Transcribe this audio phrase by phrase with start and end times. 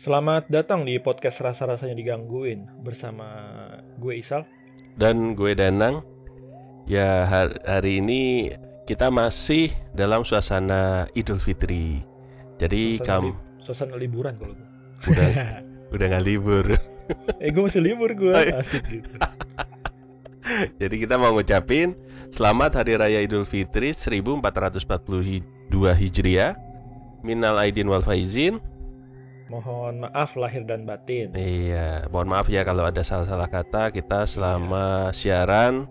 [0.00, 3.28] Selamat datang di podcast Rasa-Rasanya Digangguin bersama
[4.00, 4.48] gue Isal.
[4.96, 6.00] dan gue Danang.
[6.88, 8.50] Ya har- hari ini
[8.84, 12.00] kita masih dalam suasana Idul Fitri.
[12.56, 14.68] Jadi Suasana kam li- Suasana liburan kalau gue.
[15.06, 15.28] udah
[15.94, 16.64] udah nggak libur.
[17.44, 18.60] eh gue masih libur gue Oh, iya.
[18.64, 19.08] asik gitu.
[20.80, 21.94] Jadi kita mau ngucapin
[22.32, 26.56] selamat Hari Raya Idul Fitri 1442 Hijriah.
[27.20, 28.58] Minal aidin wal faizin.
[29.50, 31.34] Mohon maaf lahir dan batin.
[31.34, 35.90] Iya, mohon maaf ya kalau ada salah-salah kata kita selama siaran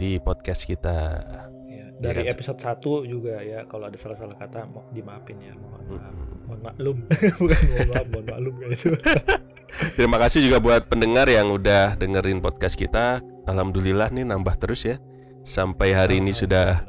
[0.00, 1.20] di podcast kita.
[1.68, 2.32] Ya, Dari kan?
[2.32, 6.16] episode 1 juga ya kalau ada salah-salah kata mau dimaafin ya mohon maaf.
[6.16, 6.48] Mm-mm.
[6.48, 6.96] Mohon maklum.
[7.44, 8.88] Bukan mohon maaf, mohon maklum kayak itu.
[10.00, 13.20] Terima kasih juga buat pendengar yang udah dengerin podcast kita.
[13.44, 14.96] Alhamdulillah nih nambah terus ya.
[15.44, 16.88] Sampai hari ini sudah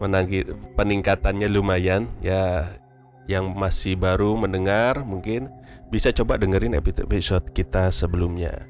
[0.00, 2.64] menanggi peningkatannya lumayan ya.
[3.30, 5.46] Yang masih baru mendengar mungkin
[5.86, 8.66] bisa coba dengerin epi- episode kita sebelumnya.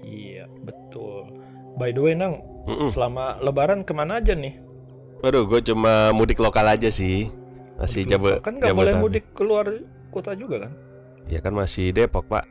[0.00, 1.34] Iya, betul.
[1.74, 2.88] By the way, Nang, Mm-mm.
[2.88, 4.54] selama lebaran ke mana aja nih?
[5.18, 7.26] Waduh, gue cuma mudik lokal aja sih.
[7.74, 8.38] Masih Jabo.
[8.38, 9.66] Kan nggak boleh mudik keluar
[10.08, 10.72] kota juga kan?
[11.26, 12.46] Ya kan masih Depok pak.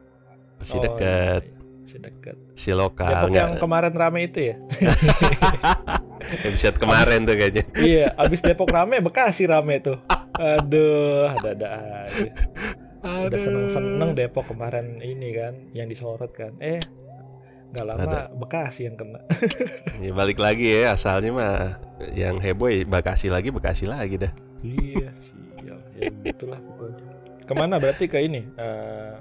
[0.57, 1.59] Masih Oh, dekat, iya, iya.
[1.81, 2.35] Masih dekat.
[2.53, 3.07] si lokal.
[3.07, 4.55] Depok yang kemarin rame itu ya?
[6.47, 7.63] episode kemarin tuh kayaknya.
[7.77, 9.97] iya, abis Depok rame, Bekasi rame tuh.
[10.35, 11.67] Aduh, ada-ada
[12.05, 12.31] aja.
[13.05, 16.57] Udah seneng-seneng Depok kemarin ini kan, yang disorot kan.
[16.57, 16.81] Eh,
[17.73, 18.21] nggak lama Ada.
[18.33, 19.21] Bekasi yang kena.
[20.03, 21.55] Ya, balik lagi ya asalnya mah
[22.13, 24.33] yang heboh ya Bekasi lagi Bekasi lagi dah.
[24.59, 25.09] iya,
[25.63, 25.79] sial.
[25.95, 27.03] Ya begitulah pokoknya.
[27.45, 28.43] Ke mana berarti ke ini?
[28.59, 29.13] Eh,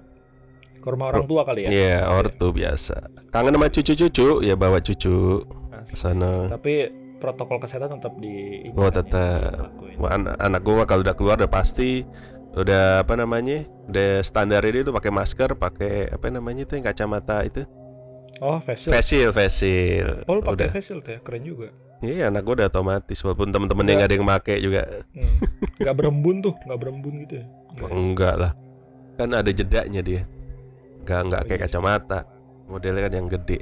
[0.83, 1.71] ke rumah orang tua kali ya?
[1.71, 3.09] Iya ortu biasa.
[3.31, 5.45] Kangen sama cucu-cucu ya bawa cucu
[5.89, 6.49] ke sana.
[6.51, 9.73] Tapi protokol kesehatan tetap di Oh, kan ya, tetap.
[9.97, 12.05] Wah, Anak, anak gua kalau udah keluar udah pasti
[12.53, 17.43] udah apa namanya udah standar ini tuh pakai masker pakai apa namanya itu yang kacamata
[17.43, 17.65] itu
[18.39, 18.91] Oh, facial.
[18.93, 21.19] facial facial Oh, pakai udah facial tuh ya?
[21.19, 21.69] Keren juga.
[21.99, 25.35] iya anak gua udah otomatis walaupun temen-temen yang nggak ada yang make juga Hmm.
[25.75, 27.45] Nggak berembun tuh, nggak berembun gitu ya?
[27.73, 27.95] Nggak ya?
[27.97, 28.53] enggak lah
[29.15, 30.23] kan ada jedanya dia
[31.03, 32.19] nggak nggak Oh, kayak iya kacamata
[32.67, 33.59] modelnya kan yang gede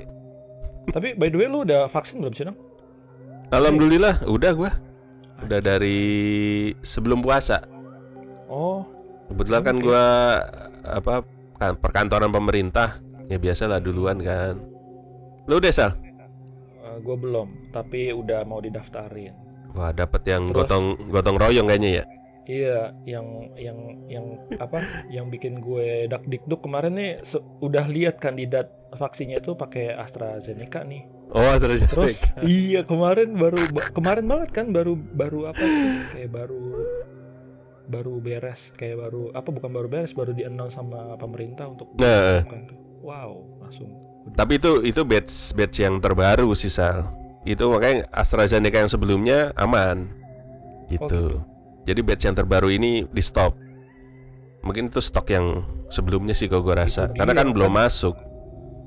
[0.84, 2.56] Tapi by the way lu udah vaksin belum sih, Nang?
[3.53, 4.71] Alhamdulillah udah gua
[5.45, 6.01] udah dari
[6.83, 7.61] sebelum puasa
[8.53, 8.85] Oh,
[9.33, 10.05] kebetulan kan gua
[10.85, 11.25] apa
[11.57, 14.61] kan perkantoran pemerintah ya biasalah duluan kan
[15.49, 15.93] lu udah sal
[16.93, 19.33] gue belum, tapi udah mau didaftarin.
[19.73, 20.57] wah dapat yang Terus?
[20.61, 22.05] gotong gotong royong kayaknya ya
[22.43, 23.79] Iya, yang yang
[24.11, 24.27] yang
[24.59, 24.83] apa?
[25.07, 27.23] Yang bikin gue dak dikduk kemarin nih
[27.62, 28.67] udah lihat kandidat
[28.99, 31.07] vaksinnya itu pakai AstraZeneca nih.
[31.32, 35.88] Oh terus Terus iya kemarin baru ba- kemarin banget kan baru baru apa sih?
[36.12, 36.62] Kayak baru
[37.82, 42.47] baru beres kayak baru apa bukan baru beres baru di sama pemerintah untuk Nah.
[42.47, 42.78] tuh.
[43.03, 43.91] Wow, langsung
[44.38, 47.10] tapi itu itu batch batch yang terbaru sih sal
[47.43, 50.06] itu makanya AstraZeneca yang sebelumnya aman
[50.87, 51.25] gitu, gitu.
[51.82, 53.59] jadi batch yang terbaru ini di stop
[54.62, 57.78] mungkin itu stok yang sebelumnya sih kalau gua rasa Itu karena dia, kan belum kan.
[57.82, 58.14] masuk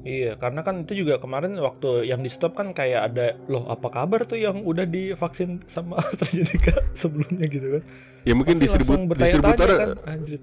[0.05, 3.89] Iya, karena kan itu juga kemarin waktu yang di stop kan kayak ada loh apa
[3.89, 7.49] kabar tuh yang udah divaksin sama AstraZeneca sebelumnya?
[7.49, 7.83] Gitu kan?
[8.25, 10.41] ya mungkin distribut distributor kan, anjir.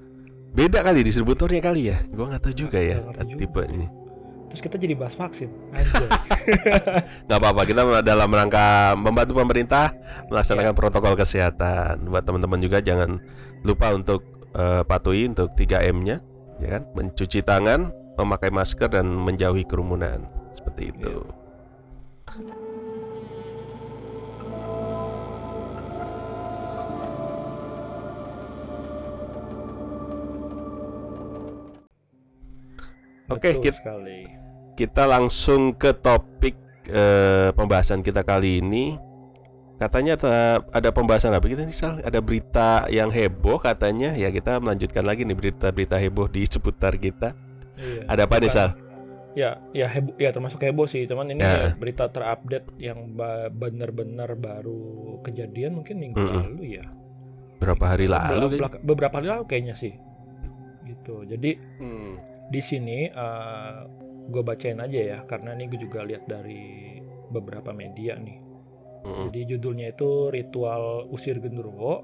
[0.54, 2.02] beda kali distributornya kali ya.
[2.10, 3.06] Gua nggak tahu juga ya
[3.38, 3.86] tipe ini.
[4.50, 6.10] Terus kita jadi bahas vaksin, anjir.
[7.30, 9.94] nggak apa-apa kita dalam rangka membantu pemerintah
[10.26, 12.02] melaksanakan protokol kesehatan.
[12.10, 13.22] Buat teman-teman juga jangan
[13.62, 14.26] lupa untuk
[14.58, 16.18] eh, patuhi untuk 3M-nya
[16.58, 16.82] ya kan?
[16.98, 20.24] Mencuci tangan memakai masker dan menjauhi kerumunan.
[20.54, 21.22] Seperti itu.
[33.30, 34.20] Oke, Betul kita- sekali.
[34.76, 38.98] kita langsung ke topik eh, pembahasan kita kali ini.
[39.78, 41.98] Katanya ta- ada pembahasan apa kita nih Sal?
[42.02, 44.14] ada berita yang heboh katanya.
[44.14, 47.34] Ya kita melanjutkan lagi nih berita-berita heboh di seputar kita
[47.82, 48.02] Iya.
[48.06, 48.70] ada apa nih Sal?
[49.32, 51.08] Ya, ya heboh, ya termasuk heboh sih.
[51.08, 51.72] Cuman ini Ya.
[51.74, 53.16] berita terupdate yang
[53.50, 56.36] benar-benar baru kejadian mungkin minggu Mm-mm.
[56.52, 56.86] lalu ya.
[57.58, 59.94] berapa hari lalu belak- beberapa hari lalu kayaknya sih.
[60.82, 61.22] Gitu.
[61.24, 62.18] Jadi Hmm.
[62.50, 63.06] di sini
[64.22, 66.98] gue bacain aja ya karena ini gue juga lihat dari
[67.30, 68.38] beberapa media nih.
[69.02, 69.30] Mm-mm.
[69.30, 72.02] Jadi judulnya itu ritual usir genderuwo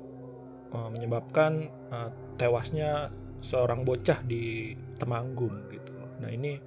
[0.69, 1.53] eh, menyebabkan
[1.91, 3.11] eh, tewasnya
[3.43, 5.68] seorang bocah di Temanggung.
[6.19, 6.59] Nah ini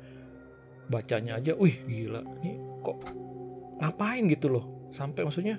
[0.92, 2.98] bacanya aja, wih gila, ini kok
[3.80, 4.92] ngapain gitu loh?
[4.92, 5.56] Sampai maksudnya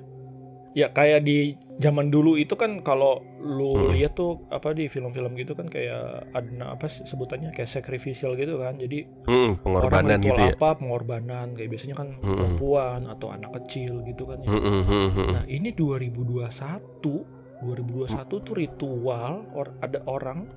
[0.72, 3.92] ya kayak di zaman dulu itu kan kalau lu Mm-mm.
[3.92, 8.56] lihat tuh apa di film-film gitu kan kayak ada apa sih sebutannya kayak sacrificial gitu
[8.56, 10.54] kan jadi Mm-mm, pengorbanan orang gitu ya.
[10.56, 12.36] apa pengorbanan kayak biasanya kan Mm-mm.
[12.40, 14.48] perempuan atau anak kecil gitu kan ya.
[14.48, 15.28] Mm-mm, mm-mm.
[15.36, 16.40] Nah ini 2021
[17.62, 20.48] 2021 tuh ritual or, ada orang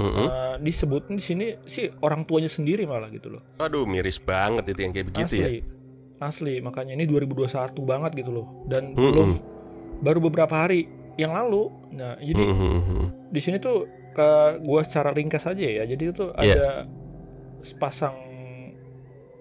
[0.00, 0.26] Mm-mm.
[0.26, 4.80] eh, disebutin di sini sih orang tuanya sendiri malah gitu loh Aduh, miris banget itu
[4.80, 5.46] yang kayak begitu ya.
[5.46, 5.58] asli
[6.20, 7.48] asli makanya ini 2021
[7.82, 9.12] banget gitu loh dan Mm-mm.
[9.12, 9.30] belum
[10.00, 13.28] baru beberapa hari yang lalu nah jadi Mm-mm.
[13.28, 14.28] di sini tuh ke
[14.60, 16.54] gua secara ringkas aja ya jadi itu Iya.
[16.56, 16.68] ada
[17.60, 18.16] sepasang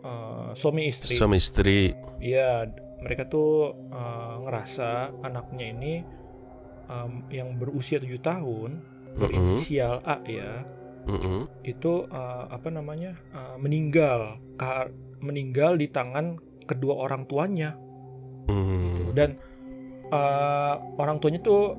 [0.01, 1.91] eh, suami istri Suami istri.
[2.19, 2.67] Iya,
[2.99, 4.89] mereka tuh eh, ngerasa
[5.23, 5.93] anaknya ini
[6.85, 8.83] em, yang berusia tujuh tahun
[9.19, 10.63] berinisial A ya,
[11.67, 14.39] itu eh, apa namanya eh, meninggal,
[15.19, 17.75] meninggal di tangan kedua orang tuanya
[18.49, 19.13] Mm.
[19.13, 19.37] dan
[20.09, 21.77] eh, orang tuanya tuh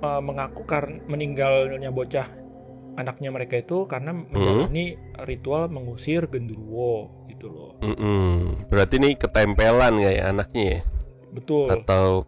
[0.00, 2.24] eh, mengaku karena meninggalnya bocah
[2.96, 4.96] anaknya mereka itu karena menjalani
[5.28, 7.76] ritual mengusir genderuwo gitu loh.
[8.72, 10.80] Berarti ini ketempelan kayak anaknya ya?
[11.36, 11.68] Betul.
[11.76, 12.24] Atau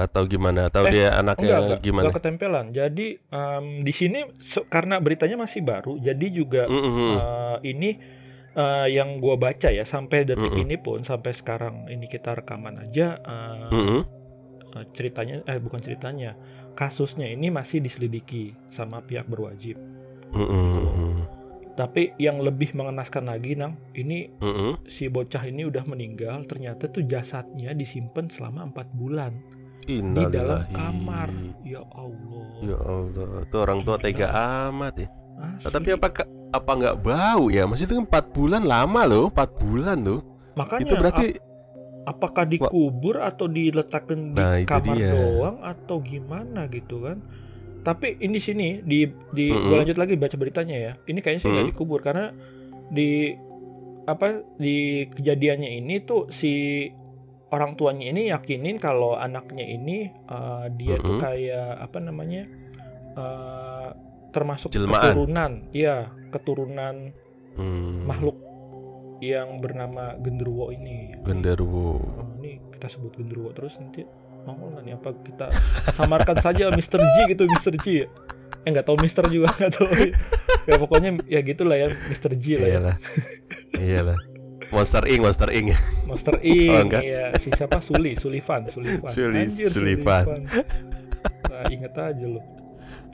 [0.00, 0.72] atau gimana?
[0.72, 2.02] Atau Eh, dia anaknya enggak, enggak, gimana?
[2.08, 2.66] enggak ketempelan.
[2.72, 7.12] Jadi em, di sini se- karena beritanya masih baru, jadi juga Mm-mm.
[7.16, 7.90] eh, ini
[8.56, 10.64] eh, yang gua baca ya sampai detik Mm-mm.
[10.64, 14.00] ini pun sampai sekarang ini kita rekaman aja eh, Mm-mm.
[14.80, 16.34] eh, ceritanya eh bukan ceritanya
[16.74, 19.76] kasusnya ini masih diselidiki sama pihak berwajib.
[20.32, 21.26] Mm-mm.
[21.70, 24.84] Tapi yang lebih mengenaskan lagi nang ini Mm-mm.
[24.84, 29.32] si bocah ini udah meninggal ternyata tuh jasadnya disimpan selama empat bulan
[29.82, 30.32] di Innalillahi.
[30.32, 31.28] dalam kamar.
[31.62, 32.46] Ya Allah.
[32.60, 34.26] Ya Allah, itu orang tua tega
[34.66, 35.08] amat ya.
[35.36, 36.06] Nah, tapi apa
[36.50, 37.64] apa nggak bau ya?
[37.64, 40.20] Masih itu kan 4 bulan lama loh, 4 bulan loh.
[40.52, 41.40] Makanya itu berarti ap-
[42.10, 45.10] apakah dikubur atau diletakkan di Nah, kamar dia.
[45.10, 47.22] doang atau gimana gitu kan?
[47.80, 49.64] Tapi ini sini di di Mm-mm.
[49.64, 50.92] gua lanjut lagi baca beritanya ya.
[51.00, 51.72] Ini kayaknya sih nggak Mm.
[51.72, 52.28] dikubur karena
[52.90, 53.32] di
[54.02, 54.76] apa di
[55.08, 56.84] kejadiannya ini tuh si
[57.50, 61.22] orang tuanya ini yakinin kalau anaknya ini eh, dia tuh Mm-mm.
[61.22, 62.42] kayak apa namanya
[63.18, 63.88] eh,
[64.30, 65.02] termasuk Jelmaan.
[65.02, 67.10] keturunan, iya keturunan
[67.58, 68.38] hmm, makhluk
[69.20, 71.18] yang bernama genderuwo ini.
[71.26, 71.98] genderuwo.
[71.98, 74.06] Oh, ini kita sebut genderuwo terus nanti
[74.48, 75.46] mau nggak nih apa kita
[75.98, 76.96] samarkan saja Mr.
[77.02, 77.74] G gitu Mr.
[77.76, 78.08] G ya?
[78.64, 79.24] Eh nggak tahu Mr.
[79.28, 79.90] juga nggak tahu.
[80.70, 82.32] ya pokoknya ya gitulah ya Mr.
[82.38, 82.72] G lah ya.
[82.78, 82.96] Iyalah.
[83.76, 84.18] Iyalah.
[84.70, 85.68] Monster Inc, Monster Inc.
[86.04, 86.84] Monster Oh, Inc.
[86.84, 87.02] enggak.
[87.02, 89.10] ya si siapa Suli, Sullivan, Sullivan.
[89.10, 90.24] Suli- Anjir, Sullivan.
[91.44, 92.40] Nah, inget aja lu.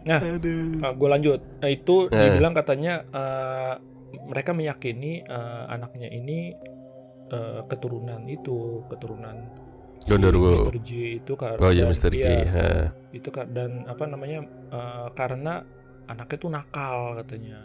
[0.06, 0.78] Aduh.
[0.86, 1.40] gue lanjut.
[1.58, 2.14] Nah, itu Eh.
[2.14, 3.72] dibilang katanya eh,
[4.22, 6.54] mereka meyakini eh, anaknya ini
[7.26, 9.36] eh, keturunan itu, keturunan
[9.98, 10.68] si Genderuwo.
[10.68, 10.78] Mr.
[10.78, 12.12] G itu karena Oh ya Mr.
[12.12, 12.22] G.
[12.22, 12.92] ha.
[13.10, 14.38] itu dan apa namanya
[14.70, 15.64] eh, karena
[16.06, 17.58] anaknya tuh nakal katanya.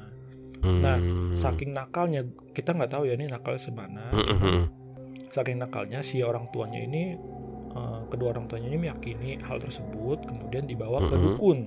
[0.62, 1.34] Nah, Hmm.
[1.34, 2.22] Saking nakalnya
[2.54, 4.14] kita nggak tahu ya ini nakal semana.
[4.14, 4.64] Mm, mm, mm.
[5.34, 7.18] Saking nakalnya si orang tuanya ini
[7.72, 11.60] eh, kedua orang tuanya ini meyakini hal tersebut kemudian dibawa ke dukun.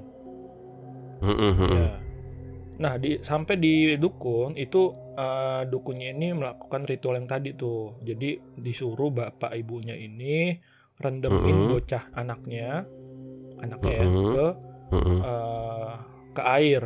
[1.73, 1.93] Ya.
[2.75, 7.99] Nah, di sampai di dukun itu eh, dukunnya ini melakukan ritual yang tadi tuh.
[8.03, 10.55] Jadi disuruh bapak ibunya ini
[10.95, 12.87] rendemin bocah anaknya,
[13.59, 14.27] anaknya ya, Mhm.
[14.31, 14.47] ke
[14.95, 15.95] eh,
[16.35, 16.83] ke air,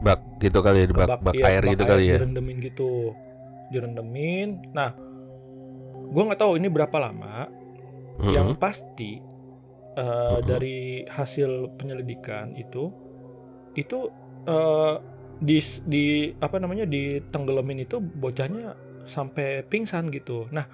[0.00, 2.16] Bak gitu kali ya, di ke bak, bak iya, air bak gitu kali ya.
[2.20, 2.90] Direndemin gitu,
[3.68, 4.48] direndemin.
[4.72, 4.96] Nah,
[6.10, 7.46] gua nggak tahu ini berapa lama.
[8.20, 9.12] Mm, Yang pasti
[9.90, 10.46] eh, Mhm.
[10.46, 12.88] dari hasil penyelidikan itu
[13.74, 14.08] itu
[14.48, 14.94] eh,
[15.40, 16.04] di di
[16.40, 18.72] apa namanya ditenggelamin itu bocahnya
[19.04, 20.48] sampai pingsan gitu.
[20.52, 20.64] Nah,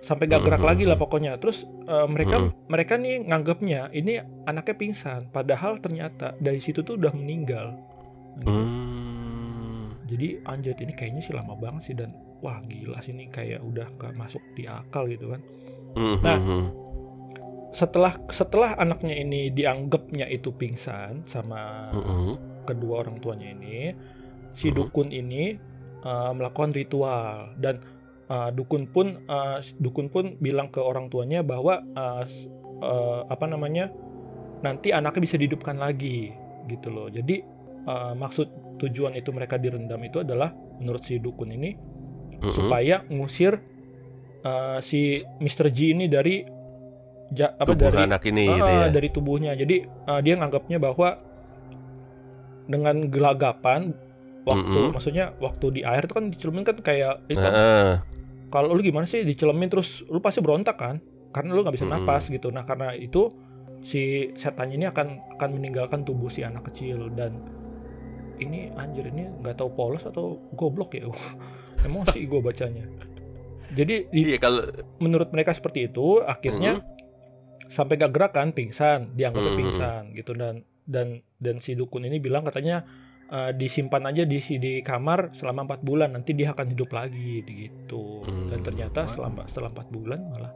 [0.00, 0.68] sampai gak gerak Mhm.
[0.70, 1.32] lagi lah pokoknya.
[1.42, 2.50] Terus eh, mereka Mhm.
[2.70, 7.74] mereka nih nganggapnya ini anaknya pingsan, padahal ternyata dari situ tuh udah meninggal.
[8.40, 8.50] Gitu.
[8.50, 9.84] Hmm.
[10.10, 12.10] Jadi anjir ini kayaknya sih lama banget sih dan
[12.42, 15.40] wah gila sih ini kayak udah gak masuk di akal gitu kan.
[15.94, 16.64] Nah, mm, mm.
[17.70, 22.34] setelah setelah anaknya ini dianggapnya itu pingsan sama Mm, mm.
[22.66, 23.94] kedua orang tuanya ini,
[24.54, 24.76] si Mhm.
[24.76, 25.54] dukun ini
[26.02, 27.82] uh, melakukan ritual dan
[28.30, 32.24] uh, dukun pun uh, dukun pun bilang ke orang tuanya bahwa uh,
[32.82, 33.90] uh, apa namanya
[34.62, 36.34] nanti anaknya bisa dihidupkan lagi
[36.68, 37.08] gitu loh.
[37.10, 37.42] Jadi
[37.84, 41.72] uh, maksud tujuan itu mereka direndam itu adalah menurut si dukun ini
[42.40, 42.54] Mm, mm.
[42.56, 43.52] supaya ngusir
[44.42, 45.68] uh, si Mr.
[45.68, 46.40] G ini dari
[47.30, 48.86] ja- apa Tubuh dari anak ini Ah, gitu ya.
[48.88, 49.52] dari tubuhnya.
[49.52, 51.20] Jadi uh, dia nganggapnya bahwa
[52.64, 53.92] dengan gelagapan
[54.46, 54.96] waktu Mm-mm.
[54.96, 57.92] maksudnya waktu di air itu kan dicelemin kan kayak itu kan, Heeh.
[58.48, 60.96] kalau lu gimana sih dicelemin terus lu pasti berontak kan?
[61.30, 62.02] karena lu nggak bisa Mm-mm.
[62.02, 63.30] napas gitu nah karena itu
[63.84, 67.36] si setannya ini akan akan meninggalkan tubuh si anak kecil dan
[68.40, 71.06] ini anjir ini nggak tahu polos atau goblok ya.
[71.86, 72.84] Emosi gue bacanya.
[73.70, 74.66] Jadi di- Iya kalau
[74.98, 76.82] menurut mereka seperti itu akhirnya
[77.66, 79.60] sampai gak gerak kan pingsan dianggapnya Mhm.
[79.60, 80.32] pingsan gitu.
[80.32, 80.54] Dan
[80.84, 81.06] dan
[81.36, 82.82] dan si dukun ini bilang katanya
[83.28, 87.46] eh, disimpan aja di si di kamar selama empat bulan nanti dia akan hidup lagi
[87.46, 88.26] gitu.
[88.26, 88.66] Dan Hmm.
[88.66, 90.52] ternyata selama setelah empat bulan malah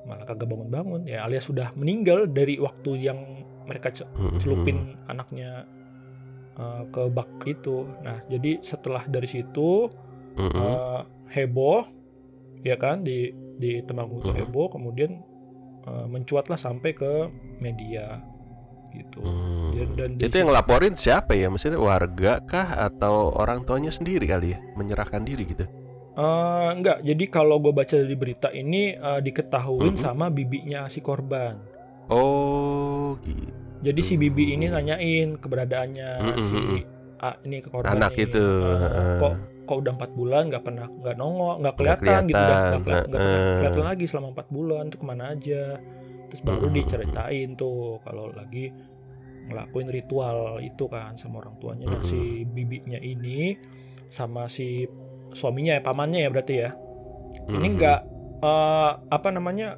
[0.00, 1.02] malah kagak bangun-bangun.
[1.04, 3.18] Ya alias sudah meninggal dari waktu yang
[3.66, 4.38] mereka Mm-mm.
[4.38, 5.66] celupin anaknya
[6.60, 9.88] eh, ke bak itu nah jadi setelah dari situ
[10.36, 10.52] Mm-mm.
[10.54, 11.00] eh,
[11.32, 11.88] heboh
[12.60, 14.38] ya kan di di Temanggung itu Mhm.
[14.38, 15.24] heboh kemudian
[15.80, 17.12] eh, mencuatlah sampai ke
[17.58, 18.20] media
[18.90, 19.70] gitu Hmm.
[19.94, 21.46] Dan- dan Itu yang laporin siapa ya?
[21.46, 24.58] Maksudnya warga kah atau orang tuanya sendiri kali ya?
[24.74, 25.62] Menyerahkan diri gitu.
[26.10, 30.02] Eh, enggak jadi kalau gue baca dari berita ini eh, diketahuin Mhm.
[30.02, 31.54] sama bibinya si korban
[32.10, 33.46] Oh, gitu.
[33.80, 36.40] Jadi si bibi ini nanyain keberadaannya Mhm.
[36.42, 36.58] si
[37.18, 38.26] A ini ke korban Anak nih.
[38.26, 38.46] itu.
[38.62, 39.18] Heeh.
[39.18, 43.06] kok kok udah empat bulan nggak pernah nggak nongol nggak kelihatan gitu nggak kelihatan, keli-
[43.06, 43.56] nggak pernah heeh.
[43.56, 45.62] kelihatan lagi selama empat bulan tuh ke mana aja
[46.26, 48.64] terus baru diceritain tuh kalau lagi
[49.42, 52.04] ngelakuin ritual itu kan sama orang tuanya Mhm.
[52.04, 53.58] si bibinya ini
[54.08, 54.86] sama si
[55.30, 56.70] suaminya ya pamannya ya berarti ya
[57.48, 58.00] ini nggak
[58.40, 59.76] eh, apa namanya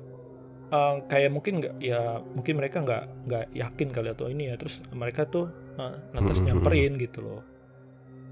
[0.72, 4.80] eh, kayak mungkin nggak ya mungkin mereka nggak nggak yakin kali atau ini ya terus
[4.90, 6.44] mereka tuh eh, lantas Mhm.
[6.48, 7.40] nyamperin gitu loh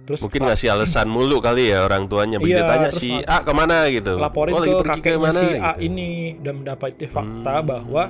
[0.01, 2.43] terus Mungkin ngasih alasan mulu kali ya orang tuanya.
[2.43, 4.19] Begitu Iya, tanya si A ke mana gitu.
[4.19, 5.87] laporin oh, lagi ke kakeknya si A gitu.
[5.87, 6.09] ini
[6.41, 7.69] dan mendapati fakta Hmm.
[7.69, 8.03] bahwa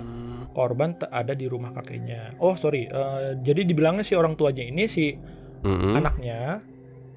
[0.50, 2.38] korban tak ada di rumah kakeknya.
[2.38, 5.12] Oh sorry, eh, jadi dibilangnya si orang tuanya ini si
[5.60, 5.92] Mm-mm.
[5.94, 6.64] anaknya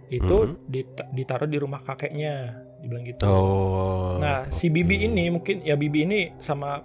[0.10, 0.68] itu Mhm.
[0.68, 2.34] dita- ditaruh di rumah kakeknya,
[2.84, 3.24] dibilang gitu.
[3.24, 4.20] Oh.
[4.20, 5.06] Nah si bibi oke.
[5.08, 6.82] ini mungkin ya bibi ini sama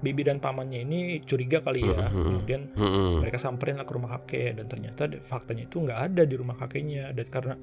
[0.00, 2.08] bibi dan pamannya ini curiga kali ya.
[2.08, 2.72] Kemudian
[3.20, 7.12] mereka samperin lah ke rumah kakek dan ternyata faktanya itu nggak ada di rumah kakeknya.
[7.12, 7.54] Dan karena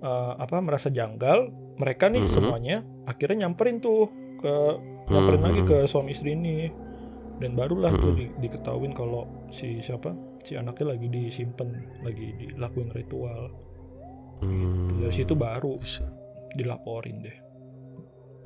[0.00, 4.08] eh, apa merasa janggal mereka nih semuanya akhirnya nyamperin tuh
[4.40, 4.54] ke
[5.10, 6.70] nyamperin lagi ke suami istri ini.
[7.40, 10.12] Dan barulah tuh di, diketahuin kalau si siapa?
[10.44, 11.72] Si anaknya lagi disimpan
[12.04, 13.70] lagi dilakuin ritual.
[14.40, 15.04] Hmm.
[15.04, 15.76] dari situ baru
[16.56, 17.36] dilaporin deh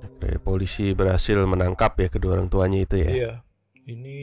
[0.04, 3.08] Oke, polisi berhasil menangkap ya kedua orang tuanya itu ya.
[3.10, 3.32] iya
[3.84, 4.18] ini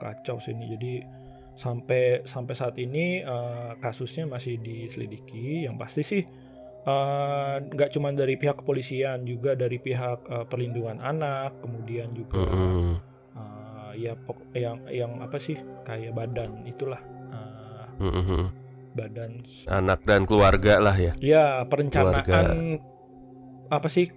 [0.00, 0.92] kacau sih ini jadi
[1.60, 6.22] sampai sampai saat ini eh, kasusnya masih diselidiki yang pasti sih
[6.88, 12.96] eh, nggak cuma dari pihak kepolisian juga dari pihak eh, perlindungan anak kemudian juga Mm-mm.
[13.36, 18.48] eh, ya pok- yang yang apa sih kayak badan itulah eh, Mm-mm.
[18.96, 22.88] badan Anak dan keluarga lah ya, ya perencanaan Keluarga.
[23.70, 24.08] apa sih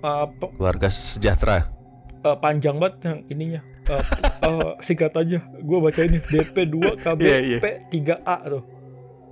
[0.00, 1.70] pe- keluarga sejahtera.
[2.18, 4.04] eh, panjang banget yang ininya Eh,
[4.42, 7.58] eh, singkat aja gue baca ini DP2 KBP Iya, iya.
[7.88, 8.64] 3A tuh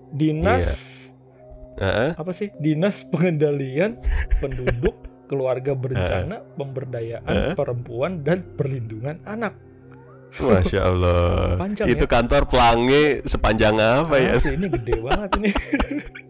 [0.09, 0.67] dinas
[1.77, 2.11] Heeh.
[2.15, 4.01] apa sih dinas pengendalian
[4.39, 4.97] penduduk
[5.29, 7.53] keluarga berencana pemberdayaan Eh.
[7.53, 9.53] perempuan dan perlindungan anak
[10.37, 11.57] Masya Allah.
[11.57, 12.11] Panjang itu ya?
[12.11, 14.37] kantor pelangi sepanjang apa ya?
[14.37, 15.51] Asli, ini gede banget ini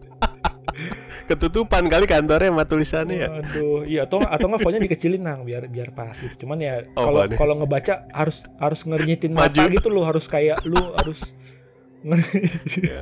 [1.25, 3.29] Ketutupan kali kantornya sama tulisannya ya.
[3.29, 6.45] Waduh, iya atau atau nggak fontnya dikecilin nang biar biar pas gitu.
[6.45, 7.35] Cuman ya Oh, kalau font-nya.
[7.35, 9.73] kalau ngebaca harus harus ngernyitin mata Maju.
[9.73, 11.19] gitu loh, harus kayak lu harus
[12.77, 13.01] Ya.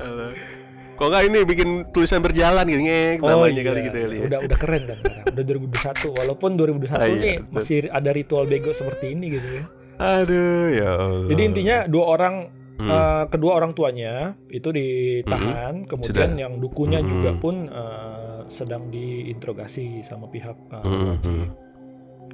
[0.95, 4.07] Kok nggak ini bikin tulisan berjalan gitu ngek namanya kali gitu ya.
[4.07, 5.25] Oh, Udah udah keren kan sekarang.
[5.27, 7.51] Udah 2021 walaupun 2021 Ah, iya, nih betul.
[7.51, 9.63] masih ada ritual bego seperti ini gitu ya.
[9.95, 11.27] Aduh ya Allah.
[11.27, 12.33] Jadi intinya dua orang
[12.75, 12.91] Hmm.
[12.91, 16.41] eh, kedua orang tuanya itu ditahan, kemudian Sudah.
[16.43, 17.07] yang dukunya Mhm.
[17.07, 20.83] juga pun eh, sedang diinterogasi sama pihak Mhm.
[20.83, 21.49] wajib.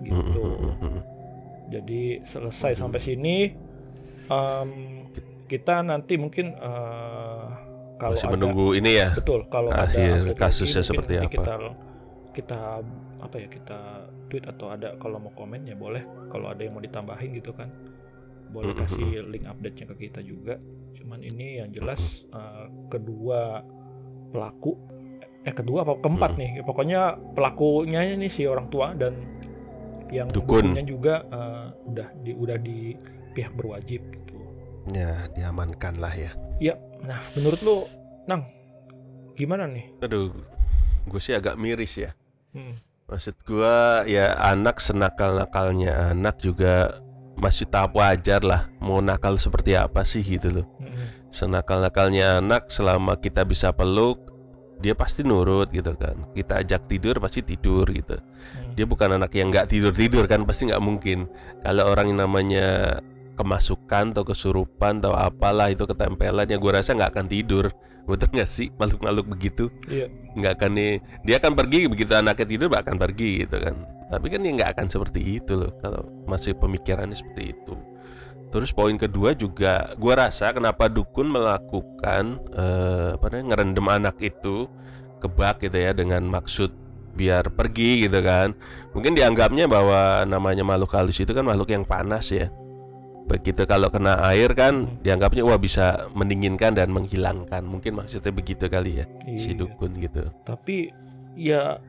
[0.02, 0.42] gitu.
[0.66, 0.98] Mm-mm.
[1.70, 3.54] Jadi selesai sampai sini
[4.28, 4.70] em,
[5.46, 7.46] kita nanti mungkin eh,
[7.96, 9.14] kalau Masih ada menunggu ini ya.
[9.14, 11.30] betul kalau ada akhir update kasusnya seperti apa.
[11.30, 11.54] Kita
[12.32, 12.60] kita
[13.22, 13.80] apa ya kita
[14.26, 17.70] tweet atau ada kalau mau komen ya boleh kalau ada yang mau ditambahin gitu kan
[18.52, 20.60] boleh kasih link update-nya ke kita juga.
[21.00, 23.64] Cuman ini yang jelas eh, kedua
[24.32, 24.76] pelaku
[25.42, 29.18] eh kedua apa keempat nih pokoknya pelakunya ini si orang tua dan
[30.14, 30.70] yang Dukun.
[30.70, 32.94] dukunnya juga eh, udah di udah di
[33.34, 34.38] pihak berwajib gitu.
[34.92, 36.32] Ya diamankan lah ya.
[37.02, 37.78] Nah, menurut lu,
[38.30, 38.46] Nang,
[39.34, 39.90] gimana nih?
[40.06, 40.30] Aduh,
[41.10, 42.12] gue sih agak miris ya.
[42.54, 42.78] Hmm.
[43.12, 47.04] Maksud gua ya anak senakal-nakalnya anak juga
[47.42, 48.70] masih tahap wajar lah.
[48.78, 50.68] Mau nakal seperti apa sih gitu loh.
[51.32, 54.20] Senakal-nakalnya anak selama kita bisa peluk,
[54.78, 58.74] dia pasti nurut gitu kan kita ajak tidur pasti tidur gitu Hmm.
[58.74, 61.30] dia bukan anak yang nggak tidur tidur kan pasti nggak mungkin
[61.62, 62.98] kalau orang yang namanya
[63.38, 67.70] kemasukan atau kesurupan atau apalah itu ketempelan ya gue rasa nggak akan tidur
[68.10, 70.10] betul nggak sih makhluk-makhluk begitu Iya.
[70.34, 73.76] nggak akan nih dia akan pergi begitu anaknya tidur akan pergi gitu kan
[74.12, 77.74] tapi kan dia nggak akan seperti itu loh kalau masih pemikirannya seperti itu.
[78.52, 84.68] Terus poin kedua juga gua rasa kenapa dukun melakukan eh, apa namanya ngerendam anak itu
[85.24, 86.76] ke bak gitu ya dengan maksud
[87.16, 88.52] biar pergi gitu kan.
[88.92, 92.52] Mungkin dianggapnya bahwa namanya makhluk halus itu kan makhluk yang panas ya.
[93.32, 97.64] Begitu kalau kena air kan dianggapnya wah bisa mendinginkan dan menghilangkan.
[97.64, 99.06] Mungkin maksudnya begitu kali ya
[99.40, 99.64] si Iya.
[99.64, 100.28] dukun gitu.
[100.44, 100.92] Tapi
[101.40, 101.80] ya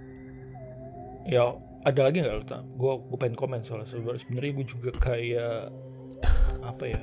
[1.26, 2.43] ya ada lagi nggak lo?
[2.79, 5.75] Gue gue pengen komen soalnya Sebenarnya- gue juga kayak
[6.62, 7.03] apa ya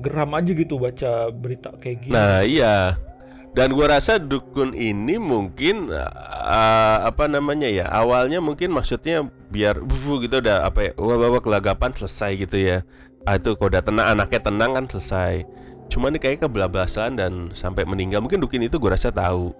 [0.00, 2.12] geram aja gitu baca berita kayak gini.
[2.12, 2.96] Nah iya.
[3.52, 10.24] Dan gua rasa dukun ini mungkin uh, apa namanya ya awalnya mungkin maksudnya biar bufu
[10.24, 12.80] gitu udah apa ya wah bawa kelagapan selesai gitu ya.
[13.28, 15.44] Ah, itu kalau udah tenang anaknya tenang kan selesai.
[15.92, 18.24] Cuman ini kayak kebelabasan dan sampai meninggal.
[18.24, 19.52] Mungkin dukun itu gua rasa tahu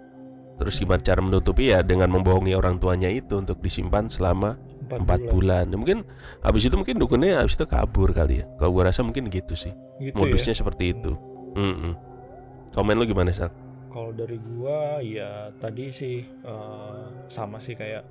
[0.60, 1.80] terus gimana cara menutupi ya?
[1.80, 4.56] Dengan membohongi orang tuanya itu untuk disimpan selama
[4.90, 5.70] empat bulan.
[5.72, 6.04] Ya, mungkin
[6.44, 8.46] habis itu mungkin dukunnya habis itu kabur kali ya?
[8.60, 9.72] Kalau gua rasa mungkin gitu sih.
[10.00, 10.58] Gitu modusnya ya.
[10.58, 11.16] seperti itu.
[11.52, 11.92] Mm-mm.
[12.72, 13.52] komen lu gimana sal?
[13.92, 18.04] Kalau dari gua ya tadi sih eh, sama sih kayak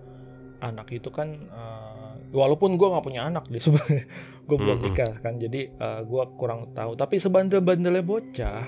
[0.62, 4.06] anak itu kan eh, walaupun gua nggak punya anak deh sebenarnya
[4.42, 4.94] gue belum Mm-mm.
[4.94, 6.94] nikah kan jadi eh, gua kurang tahu.
[6.94, 8.66] Tapi sebandel-bandelnya bocah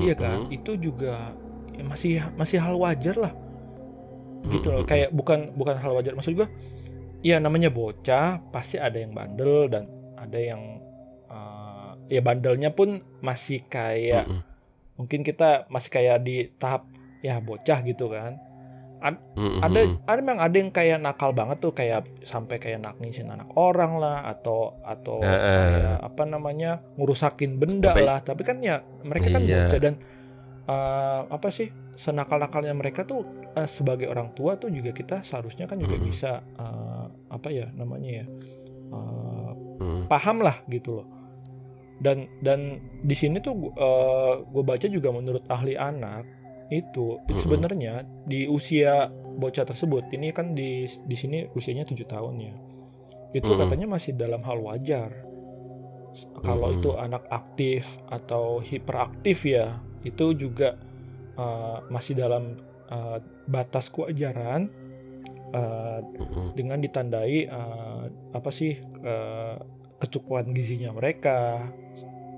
[0.00, 0.48] iya kan?
[0.52, 1.32] Itu juga
[1.78, 3.32] ya masih masih hal wajar lah
[4.50, 4.90] gitu loh Mm-mm.
[4.90, 6.48] kayak bukan bukan hal wajar maksud gua
[7.20, 10.82] ya namanya bocah pasti ada yang bandel dan ada yang
[11.26, 14.42] eh, ya bandelnya pun masih kayak Mm-mm.
[14.94, 16.86] mungkin kita masih kayak di tahap
[17.18, 18.38] ya bocah gitu kan
[18.98, 19.62] Mm-mm.
[19.62, 23.98] ada ada memang ada yang kayak nakal banget tuh kayak sampai kayak nangisin anak orang
[23.98, 25.38] lah atau atau eh.
[25.38, 29.70] kayak apa namanya ngurusakin benda Sampai- lah tapi kan ya mereka kan Iya.
[29.70, 29.94] bocah dan
[30.68, 33.24] eh, apa sih senakal nakalnya mereka tuh
[33.56, 36.08] eh, sebagai orang tua tuh juga kita seharusnya kan juga Mm-mm.
[36.08, 38.26] bisa eh, apa ya namanya ya
[38.88, 40.08] Mm.
[40.08, 41.06] paham lah gitu loh
[42.00, 43.68] dan dan di sini tuh
[44.48, 46.24] gue baca juga menurut ahli anak
[46.72, 47.36] itu Mm-mm.
[47.36, 52.54] sebenarnya di usia bocah tersebut ini kan di di sini usianya tujuh tahun ya
[53.36, 55.12] itu katanya masih dalam hal wajar
[56.40, 59.76] kalau itu anak aktif atau hiperaktif ya
[60.06, 60.78] itu juga
[61.38, 62.58] eh, masih dalam
[62.90, 64.70] eh, batas kewajaran
[65.48, 66.52] Mm-mm.
[66.52, 68.02] dengan ditandai eh,
[68.36, 69.56] apa sih eh,
[69.98, 71.66] kecukupan gizinya mereka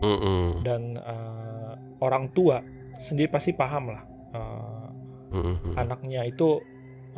[0.00, 0.62] Mm-mm.
[0.62, 2.62] dan eh, orang tua
[3.00, 4.02] sendiri pasti paham lah
[5.34, 5.74] Mm-mm.
[5.74, 6.62] anaknya itu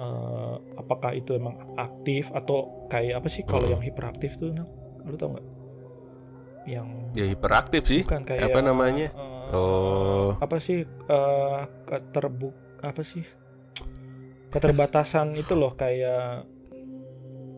[0.00, 4.52] eh, apakah itu emang aktif atau kayak apa sih kalau yang hiperaktif tuh
[5.02, 5.46] lu tau nggak
[6.62, 9.10] yang ya hiperaktif sih bukan kayak apa namanya?
[9.10, 10.38] eh, Oh.
[10.38, 13.26] apa sih eh, keterbuk apa sih
[14.48, 16.46] keterbatasan itu loh kayak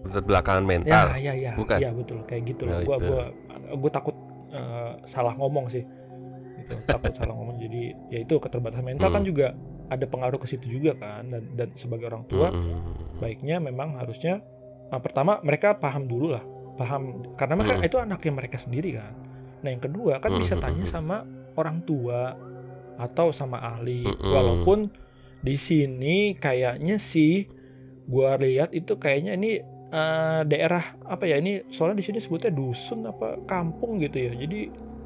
[0.04, 1.78] terbelakangan Ya, mental ya, ya, Bukan?
[1.80, 2.80] ya betul kayak gitu Oh, loh.
[2.84, 3.06] Gua, itu.
[3.08, 3.24] gua,
[3.80, 4.16] gua takut
[4.52, 5.84] eh, salah ngomong sih.
[6.60, 6.74] Gitu.
[6.84, 7.56] takut salah ngomong.
[7.56, 9.28] Jadi ya itu keterbatasan mental kan Hmm.
[9.28, 9.46] juga
[9.88, 11.32] ada pengaruh ke situ juga kan.
[11.32, 13.16] Dan, dan sebagai orang tua, Mm-mm.
[13.16, 14.44] baiknya memang harusnya
[14.88, 16.44] eh, pertama mereka paham dulu lah,
[16.76, 17.88] paham karena mereka Hmm.
[17.88, 19.12] itu anaknya mereka sendiri kan.
[19.64, 20.92] Nah yang kedua kan bisa Hmm, tanya hmm, hmm.
[20.92, 21.16] sama
[21.54, 22.34] orang tua
[22.94, 24.06] atau sama ahli.
[24.06, 24.30] Mm-mm.
[24.30, 24.90] Walaupun
[25.44, 27.44] di sini kayaknya sih
[28.06, 29.50] gua lihat itu kayaknya ini
[29.90, 34.32] eh, daerah apa ya ini soalnya di sini sebutnya dusun apa kampung gitu ya.
[34.34, 34.60] Jadi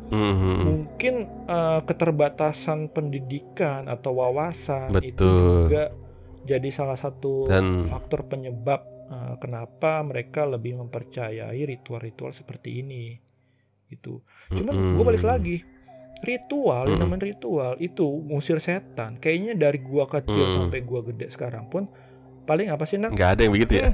[0.08, 0.56] Mhm.
[0.64, 5.68] mungkin eh, keterbatasan pendidikan atau wawasan itu Betul.
[5.68, 5.84] juga
[6.48, 13.16] jadi salah satu Dan- faktor penyebab eh, kenapa mereka lebih mempercayai ritual-ritual seperti ini
[13.88, 14.20] gitu.
[14.48, 15.56] Cuman gue balik lagi
[16.20, 17.04] ritual yang Mm.
[17.04, 19.16] namanya ritual itu ngusir setan.
[19.16, 20.54] Kayaknya dari gua kecil Mm.
[20.56, 21.86] sampai gua gede sekarang pun
[22.44, 23.90] paling apa sih nang nggak ada yang begitu ya?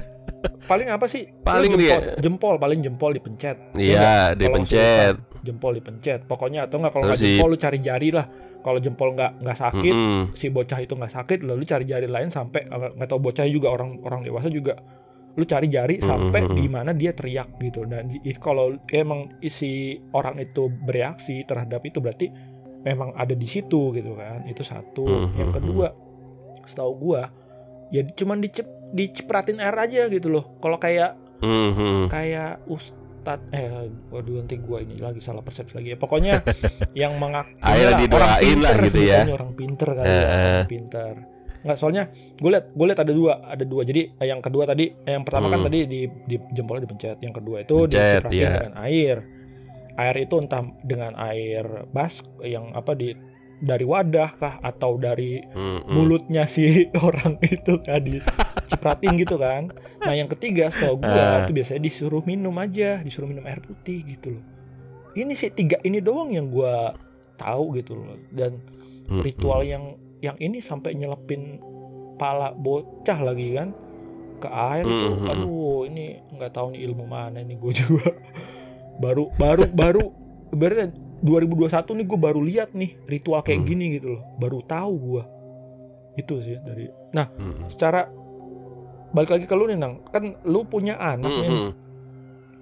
[0.65, 1.27] Paling apa sih?
[1.41, 3.57] Paling jempol, dia- jempol paling jempol dipencet.
[3.73, 5.15] Iya dia Kalau pencet.
[5.41, 6.19] jempol dipencet.
[6.23, 8.25] Pokoknya atau enggak kalau nggak jempol lu cari jari lah.
[8.59, 10.23] Kalau jempol nggak nggak sakit Mm-mm.
[10.33, 13.69] si bocah itu nggak sakit lalu cari jari lain sampai eh, nggak tahu bocah juga
[13.69, 14.73] orang orang dewasa juga
[15.35, 16.55] lu cari jari sampai Mhm.
[16.55, 22.31] di mana dia teriak gitu dan kalau emang isi orang itu bereaksi terhadap itu berarti
[22.81, 25.35] memang ada di situ gitu kan itu satu Mhm.
[25.35, 25.87] yang kedua
[26.63, 27.27] setahu gua
[27.89, 32.07] ya cuman dicep dicepratin air aja gitu loh kalau kayak Mhm.
[32.07, 32.95] kayak us
[33.25, 36.45] ketat eh waduh nanti gua ini lagi salah persepsi lagi ya pokoknya
[36.93, 39.21] yang mengak Ayo inilah, didoain orang pinter lah gitu ya.
[39.27, 40.29] orang pinter kali ya Eh, eh.
[40.29, 41.13] orang pinter
[41.65, 44.85] nggak soalnya gue liat gue liat ada dua ada dua jadi eh, yang kedua tadi
[44.93, 45.67] eh, yang pertama kan Hmm.
[45.67, 48.49] tadi di, di jempolnya dipencet yang kedua itu Pencet, dicipratin iya.
[48.53, 49.17] dengan air
[49.95, 53.17] air itu entah dengan air bas yang apa di
[53.55, 55.87] dari wadah kah atau dari Mm-mm.
[55.87, 59.71] mulutnya si orang itu kan dicipratin gitu kan.
[60.03, 61.07] Nah yang ketiga setahu Ah.
[61.07, 64.43] gua itu biasanya disuruh minum aja, disuruh minum air putih gitu loh.
[65.15, 66.99] Ini sih tiga ini doang yang gua
[67.39, 68.19] tahu gitu loh.
[68.29, 68.59] Dan
[69.07, 69.23] Mm-mm.
[69.23, 71.59] ritual yang yang ini sampai nyelepin
[72.15, 73.75] pala bocah lagi kan
[74.37, 75.09] ke air itu.
[75.13, 75.27] Mhm.
[75.27, 78.11] Aduh ini nggak tahu nih ilmu mana nih gue juga.
[79.03, 80.03] baru baru baru
[80.51, 83.67] berarti 2021 nih gue baru lihat nih ritual kayak Hmm.
[83.67, 84.23] gini gitu loh.
[84.37, 85.23] Baru tahu gua
[86.15, 87.67] itu sih dari nah Mm-mm.
[87.67, 88.07] secara
[89.11, 91.71] balik lagi ke lu nih nang kan lu punya anak nih Mm-mm.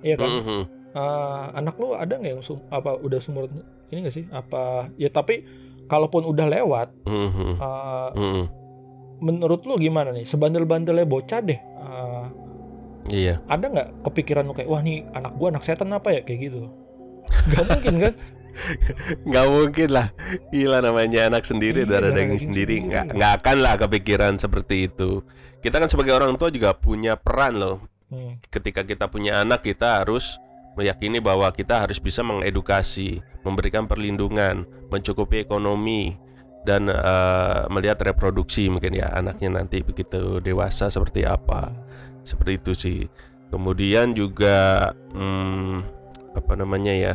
[0.01, 0.63] iya kan Mm-mm.
[0.89, 3.49] Eh, anak lu ada nggak yang sum- apa udah sumur
[3.89, 5.41] ini gak sih apa ya tapi
[5.85, 7.53] kalaupun udah lewat Mm-mm.
[7.55, 8.45] eh, Mm-mm.
[9.19, 10.23] menurut lu gimana nih?
[10.23, 12.25] Sebandel-bandelnya bocah deh eh,
[13.11, 13.35] Iya.
[13.45, 16.21] ada nggak kepikiran lu kayak wah nih anak gua anak setan apa ya?
[16.21, 16.71] Kayak gitu.
[17.51, 18.13] Gak mungkin kan?
[19.27, 20.07] Nggak mungkin lah.
[20.49, 22.77] Gila namanya anak sendiri Iya, darah daging sendiri.
[22.79, 22.87] sendiri.
[22.87, 25.25] nggak nggak akan lah kepikiran seperti itu.
[25.59, 27.81] Kita kan sebagai orang tua juga punya peran loh.
[28.07, 30.37] Hmm, ketika kita punya anak kita harus
[30.73, 36.17] meyakini bahwa kita harus bisa mengedukasi memberikan perlindungan mencukupi ekonomi
[36.63, 41.75] dan eh, melihat reproduksi mungkin ya anaknya nanti begitu dewasa seperti apa.
[42.23, 42.99] Seperti itu sih.
[43.51, 45.83] Kemudian juga hmm,
[46.33, 47.13] apa namanya ya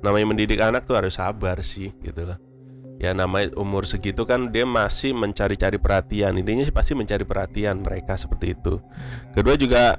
[0.00, 2.38] namanya mendidik anak tuh harus sabar sih gitu loh.
[3.02, 6.38] Ya namanya umur segitu kan dia masih mencari-cari perhatian.
[6.38, 8.78] Intinya sih pasti mencari perhatian mereka seperti itu.
[9.34, 9.98] Kedua juga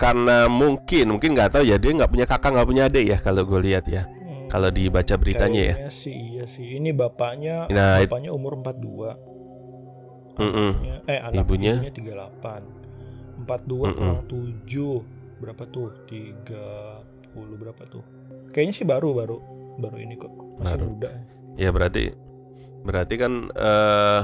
[0.00, 3.44] karena mungkin mungkin nggak tahu ya dia nggak punya kakak nggak punya adik ya kalau
[3.44, 4.48] gue lihat ya hmm.
[4.48, 10.72] kalau dibaca beritanya ya sih iya sih ini bapaknya Nah, bapaknya umur 42 Mm-mm.
[10.72, 11.74] Anaknya- eh anak Ibunya?
[11.84, 12.64] ibunya 38
[13.44, 13.92] 42 Mm-mm.
[13.92, 15.04] kurang 7
[15.40, 18.04] berapa tuh 30 berapa tuh
[18.50, 19.36] kayaknya sih baru baru
[19.76, 20.84] baru ini kok masih Baru.
[20.90, 21.10] muda
[21.56, 22.04] ya berarti
[22.80, 24.20] berarti kan eh,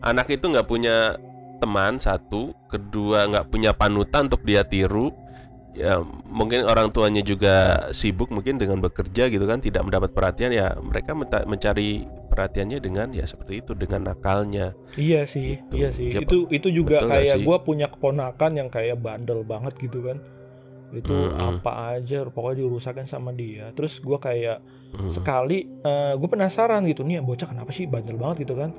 [0.00, 1.18] anak itu nggak punya
[1.58, 5.10] teman satu kedua nggak punya panutan untuk dia tiru
[5.74, 10.74] ya mungkin orang tuanya juga sibuk mungkin dengan bekerja gitu kan tidak mendapat perhatian ya
[10.82, 11.14] mereka
[11.46, 14.74] mencari perhatiannya dengan ya seperti itu dengan nakalnya.
[14.94, 15.74] Iya sih Gitu.
[15.78, 16.10] iya sih.
[16.10, 20.18] Ya, itu itu juga kayak gua punya keponakan yang kayak bandel banget gitu kan.
[20.90, 21.60] Itu Mm-mm.
[21.62, 23.70] apa aja pokoknya dirusakin sama dia.
[23.78, 25.12] Terus gua kayak Hmm.
[25.12, 25.68] sekali
[26.16, 28.48] gue penasaran gitu nih bocah kenapa sih bandel banget?
[28.48, 28.72] gitu kan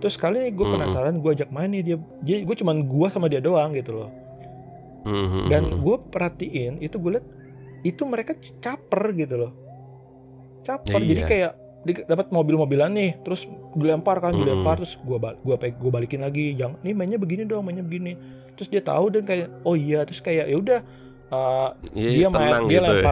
[0.00, 3.38] terus sekali gue penasaran gue ajak main nih dia dia gue cuman gue sama dia
[3.38, 4.10] doang gitu loh.
[5.46, 7.26] Dan gue perhatiin itu gue liat
[7.80, 9.52] itu mereka caper gitu loh.
[10.60, 11.28] Caper Ya, jadi iya.
[11.28, 11.52] kayak
[12.04, 16.76] dapat mobil-mobilan nih terus dilempar kan dilempar terus gue gua pe- gua balikin lagi yang
[16.84, 18.16] nih mainnya begini dong mainnya begini.
[18.60, 20.80] Terus dia tahu dan kayak oh iya terus kayak ya udah
[21.32, 23.04] uh, Iya, dia main tenang dia gitu ya.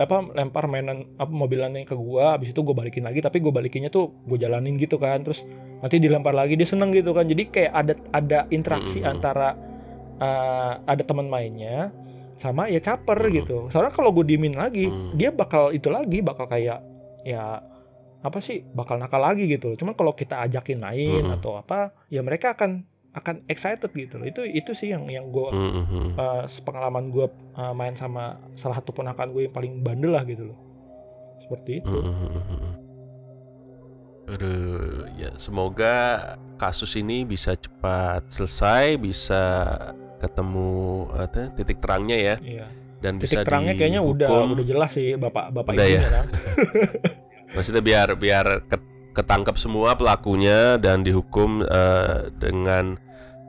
[0.00, 3.92] Apa lempar mainan apa mobilannya ke gua habis itu gua balikin lagi tapi gua balikinnya
[3.92, 5.44] tuh gua jalanin gitu kan terus
[5.84, 9.12] nanti dilempar lagi dia seneng gitu kan jadi kayak ada ada interaksi Mm-mm.
[9.12, 9.52] antara
[10.16, 11.92] uh, ada teman mainnya
[12.40, 13.36] sama ya caper Mm-mm.
[13.44, 15.20] gitu soalnya kalau gue diemin lagi Mm.
[15.20, 16.80] dia bakal itu lagi bakal kayak
[17.24, 17.60] ya
[18.20, 21.36] apa sih bakal nakal lagi gitu cuman kalau kita ajakin main Mm-mm.
[21.40, 24.26] atau apa ya mereka akan akan excited gitu loh.
[24.26, 26.14] Itu itu sih yang yang gue Mhm.
[26.14, 27.26] uh, pengalaman gue
[27.72, 30.58] main sama salah satu ponakan gue yang paling bandel lah gitu loh.
[31.42, 31.90] Seperti itu.
[31.90, 32.70] Mhm.
[34.30, 35.94] Aduh, ya semoga
[36.54, 39.42] kasus ini bisa cepat selesai, bisa
[40.22, 40.70] ketemu
[41.10, 42.66] apa, titik terangnya ya, iya.
[43.02, 46.02] Dan bisa titik terangnya kayaknya udah udah jelas sih bapak bapak Udah ya?
[46.06, 46.26] kan.
[47.58, 52.96] Maksudnya biar biar ket- ketangkep semua pelakunya dan dihukum eh, dengan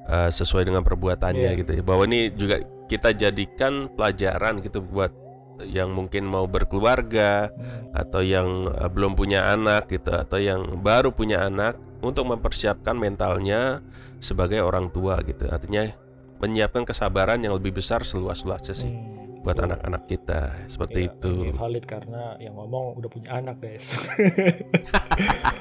[0.06, 1.60] eh, sesuai dengan perbuatannya Iya.
[1.62, 1.84] gitu ya.
[1.84, 5.14] Bahwa ini juga kita jadikan pelajaran gitu buat
[5.62, 7.94] yang mungkin mau berkeluarga Hmm.
[7.94, 13.86] atau yang eh, belum punya anak gitu atau yang baru punya anak untuk mempersiapkan mentalnya
[14.18, 15.46] sebagai orang tua gitu.
[15.46, 15.94] Artinya
[16.42, 21.34] menyiapkan kesabaran yang lebih besar seluas-luasnya sih Hmm, buat anak-anak kita seperti Iya, itu.
[21.52, 23.90] valid karena yang ngomong udah punya anak guys.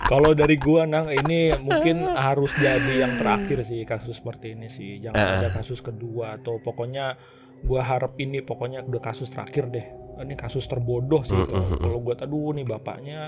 [0.07, 4.99] Kalau dari gua nang ini mungkin harus jadi yang terakhir sih kasus seperti ini sih.
[4.99, 5.39] Jangan Ah.
[5.39, 7.15] ada kasus kedua atau pokoknya
[7.63, 9.87] gua harap ini pokoknya udah kasus terakhir deh.
[10.19, 11.33] Ini kasus terbodoh sih.
[11.33, 11.81] Kalau- mm, mm.
[11.81, 13.21] Kalau gua aduh nih bapaknya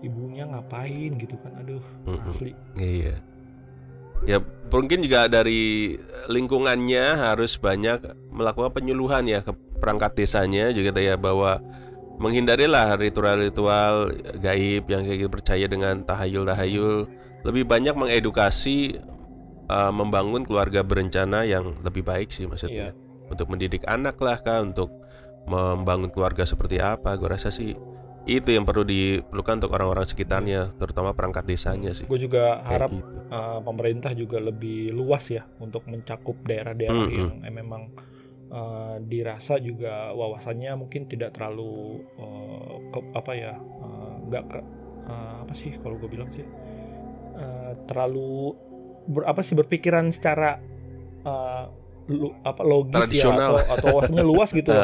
[0.00, 1.80] ibunya ngapain gitu kan aduh
[2.28, 3.16] asli Iya.
[4.24, 4.40] Ya
[4.72, 5.94] mungkin juga dari
[6.26, 8.00] lingkungannya harus banyak
[8.32, 11.60] melakukan penyuluhan ya ke perangkat desanya juga ya bahwa
[12.16, 17.10] menghindarilah ritual-ritual gaib yang kayak gitu percaya dengan tahayul-tahayul
[17.44, 18.96] lebih banyak mengedukasi
[19.68, 23.30] uh, membangun keluarga berencana yang lebih baik sih maksudnya Iya.
[23.30, 24.88] untuk mendidik anak lah kah untuk
[25.44, 27.76] membangun keluarga seperti apa gue rasa sih
[28.24, 32.90] itu yang perlu diperlukan untuk orang-orang sekitarnya terutama perangkat desanya sih Gue juga kayak harap
[32.90, 33.04] gitu.
[33.28, 37.12] uh, pemerintah juga lebih luas ya untuk mencakup daerah-daerah Mm-mm.
[37.12, 37.82] yang eh, memang
[38.48, 44.58] uh, dirasa juga wawasannya mungkin tidak terlalu uh, ke- apa ya uh, nggak ke
[45.04, 46.48] uh, apa sih kalau gue bilang sih
[47.36, 48.56] uh, terlalu
[49.04, 50.56] ber, apa sih berpikiran secara
[51.28, 51.68] uh,
[52.08, 54.72] lu, apa logis ya atau, atau wawasannya luas gitu.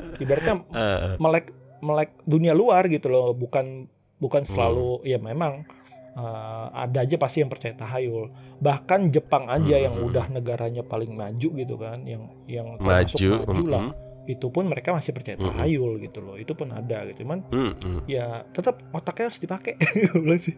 [0.00, 3.32] Uh, ibaratnya Eh, melek melek dunia luar gitu loh.
[3.32, 4.52] Bukan bukan Hmm.
[4.52, 5.64] selalu ya memang
[6.12, 8.28] uh, ada aja pasti yang percaya tahayul
[8.60, 10.12] bahkan Jepang aja yang Hmm.
[10.12, 13.84] udah negaranya paling maju gitu kan yang yang maju termasuk maju lah.
[13.88, 16.36] mm-mm, itu pun mereka masih percaya tahayul gitu loh.
[16.36, 17.24] Itu pun ada gitu.
[17.24, 18.04] Cuman mm-mm.
[18.04, 19.74] ya tetap otaknya harus dipakai.
[20.44, 20.54] Sih.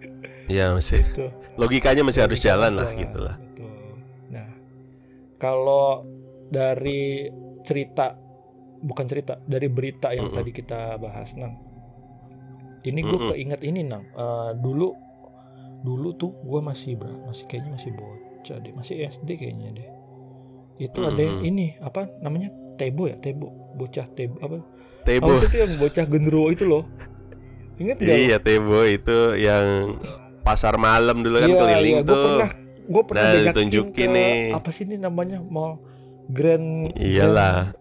[0.50, 1.00] Ya masih.
[1.00, 1.30] Gitu.
[1.54, 3.20] logikanya masih harus jalan lah jalan, gitu.
[4.28, 4.48] Nah,
[5.38, 6.02] kalau
[6.48, 7.30] dari
[7.62, 8.18] cerita
[8.82, 10.36] bukan cerita dari berita yang Mm-mm.
[10.36, 11.54] tadi kita bahas, Nang.
[12.82, 13.30] Ini gue Mm-mm.
[13.30, 14.04] keinget ini, Nang.
[14.12, 14.88] Eh, dulu
[15.82, 17.30] dulu tuh gue masih berapa?
[17.30, 19.88] Masih kayaknya masih bocah deh, masih SD kayaknya deh.
[20.78, 22.50] Itu ada yang ini apa namanya?
[22.78, 23.48] Tebo ya, Tebo.
[23.78, 24.58] Bocah Tebo apa?
[25.02, 26.84] Tebo Apa itu yang bocah genderuwo itu loh?
[27.78, 28.18] Ingat gak?
[28.18, 29.98] iya Tebo itu yang
[30.42, 32.50] pasar malam dulu kan keliling gue tuh Iya, pernah
[32.82, 34.34] gue pernah Nah, ditunjukin ke nih.
[34.50, 35.78] apa sih ini namanya mall
[36.28, 37.74] Grand iyalah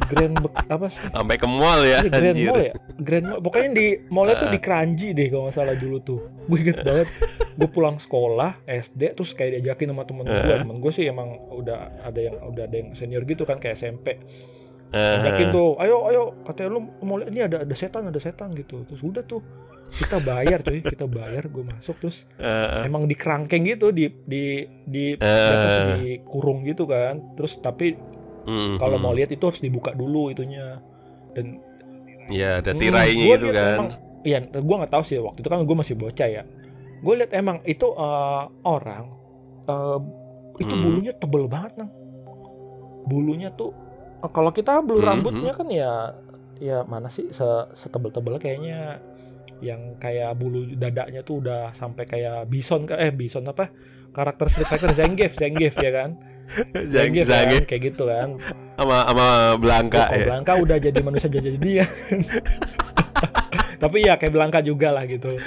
[0.00, 3.40] Grand, Bek- apa sih sampai ke mall ya Iya, Grand anjir Mall ya Grand Mall
[3.40, 4.52] pokoknya di mallnya tuh Ah.
[4.52, 7.08] di Keranji deh kalau nggak salah dulu tuh gue inget banget
[7.52, 10.60] gue pulang sekolah SD terus kayak diajakin sama temen gue Ah.
[10.60, 14.18] temen gue sih emang udah ada yang udah ada yang senior gitu kan kayak SMP
[14.88, 18.56] Eh, Ajakin tuh, ayo ayo katanya lu mau lihat ini ada ada setan ada setan
[18.56, 18.88] gitu.
[18.88, 19.44] Terus udah tuh
[19.90, 24.44] kita bayar cuy, kita bayar gue masuk terus eh, emang di kerangkeng gitu di di
[24.80, 25.28] di Eh.
[25.28, 27.20] atas di kurung gitu kan.
[27.36, 28.00] Terus tapi
[28.46, 29.02] mm, kalau mm.
[29.02, 30.80] mau lihat itu harus dibuka dulu itunya.
[31.36, 31.60] Dan
[32.38, 33.80] ya ada Hmm, tirainya gitu lihat kan
[34.26, 36.42] Iya, gue nggak tahu sih waktu itu kan gue masih bocah ya.
[37.04, 39.04] Gue lihat emang itu eh, orang
[39.70, 39.98] eh,
[40.64, 40.78] itu Hmm.
[40.78, 41.90] bulunya tebel banget nang.
[43.08, 43.70] Bulunya tuh
[44.24, 46.12] eh, kalau kita bulu Hmm, rambutnya kan ya
[46.58, 48.98] ya mana sih se- setebel-tebel kayaknya
[49.62, 53.70] yang kayak bulu dadanya tuh udah sampai kayak bison eh bison apa
[54.14, 56.10] karakter Street Fighter Zangief Zangief ya kan
[56.86, 58.28] Jang Zangief Jang kan kayak gitu kan
[58.74, 61.84] sama sama Belangka ya Blanka udah jadi manusia jadi dia.
[63.78, 65.38] Tapi ya kayak Blanka juga lah gitu.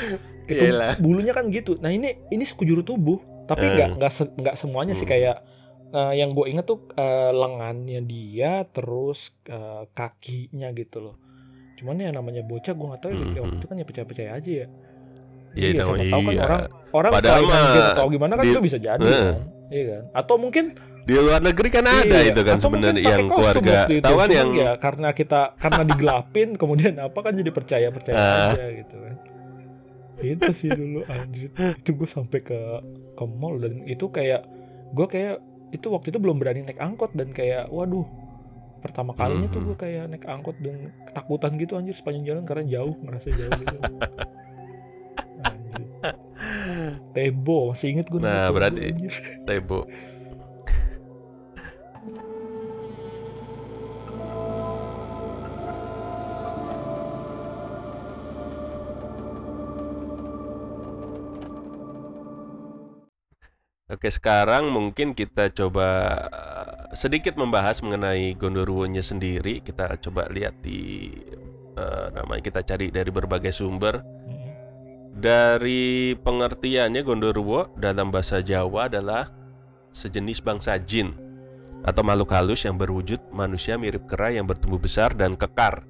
[0.44, 0.96] Gitu, Iyalah.
[0.98, 1.76] bulunya kan gitu.
[1.78, 3.72] Nah ini ini sekujur tubuh, tapi Eh.
[3.74, 5.14] nggak nggak se- nggak semuanya sih Hmm.
[5.14, 5.38] kayak
[5.92, 11.16] eh, yang gue inget tuh eh, lengannya dia, terus eh, kakinya gitu loh.
[11.76, 13.36] Cuman ya namanya bocah gue nggak tahu ya Hmm.
[13.38, 14.68] waktu itu kan ya percaya-percaya aja ya.
[15.52, 16.42] Iya, Iya, tahu kan iya.
[16.42, 16.62] orang
[16.94, 19.12] orang Padahal mah atau gimana kan di- itu bisa jadi Eh.
[19.12, 19.36] kan.
[19.68, 20.04] Iya kan?
[20.14, 20.66] Atau mungkin
[21.02, 23.74] di luar negeri kan ada Iya, itu kan sebenarnya yang keluarga.
[23.84, 24.04] waktu itu.
[24.04, 28.52] tahu kan yang ya karena kita karena digelapin kemudian apa kan jadi percaya percaya Ah.
[28.52, 29.16] aja gitu kan.
[30.20, 31.50] Itu sih dulu anjir.
[31.76, 32.60] Itu gue sampai ke
[33.12, 34.46] ke mall dan itu kayak
[34.92, 38.06] gue kayak itu waktu itu belum berani naik angkot dan kayak waduh.
[38.80, 39.68] Pertama kalinya tuh Mhm.
[39.68, 43.78] gue kayak naik angkot dan ketakutan gitu anjir sepanjang jalan karena jauh ngerasa jauh gitu.
[45.42, 45.88] Anjir.
[47.12, 48.94] Tebo masih inget gue Nah, berarti-
[49.44, 49.86] Tebo
[64.02, 69.62] Oke, sekarang mungkin kita coba eh, sedikit membahas mengenai Gondoruonya sendiri.
[69.62, 71.14] Kita coba lihat di
[71.78, 74.02] eh, namanya kita cari dari berbagai sumber.
[75.14, 79.30] Dari pengertiannya Gondoruo dalam bahasa Jawa adalah
[79.94, 81.14] sejenis bangsa jin
[81.86, 85.86] atau makhluk halus yang berwujud manusia mirip kera yang bertumbuh besar dan kekar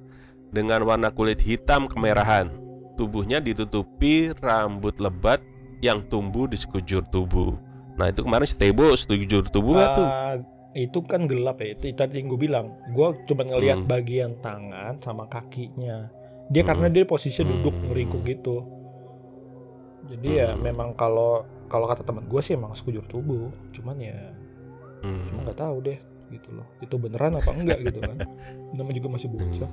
[0.52, 2.52] dengan warna kulit hitam kemerahan.
[3.00, 5.40] Tubuhnya ditutupi rambut lebat
[5.80, 7.71] yang tumbuh di sekujur tubuh.
[7.96, 10.06] Nah itu kemarin si Tebo sekujur tubuh nggak tuh?
[10.08, 10.34] Ah,
[10.72, 13.90] itu kan gelap ya itu tadi yang gue bilang gue cuma ngelihat Hmm.
[13.92, 16.08] bagian tangan sama kakinya
[16.48, 16.68] dia Hmm.
[16.72, 17.84] karena dia posisinya duduk Hmm.
[17.92, 18.56] ngeringkuk gitu
[20.08, 20.64] jadi ya Hmm.
[20.64, 24.16] memang kalau kalau kata teman gue sih emang sekujur tubuh cuman ya
[25.04, 25.28] Hmm.
[25.28, 25.98] cuma nggak tahu deh
[26.32, 28.16] gitu loh itu beneran apa enggak gitu kan
[28.72, 29.72] namanya juga masih bocah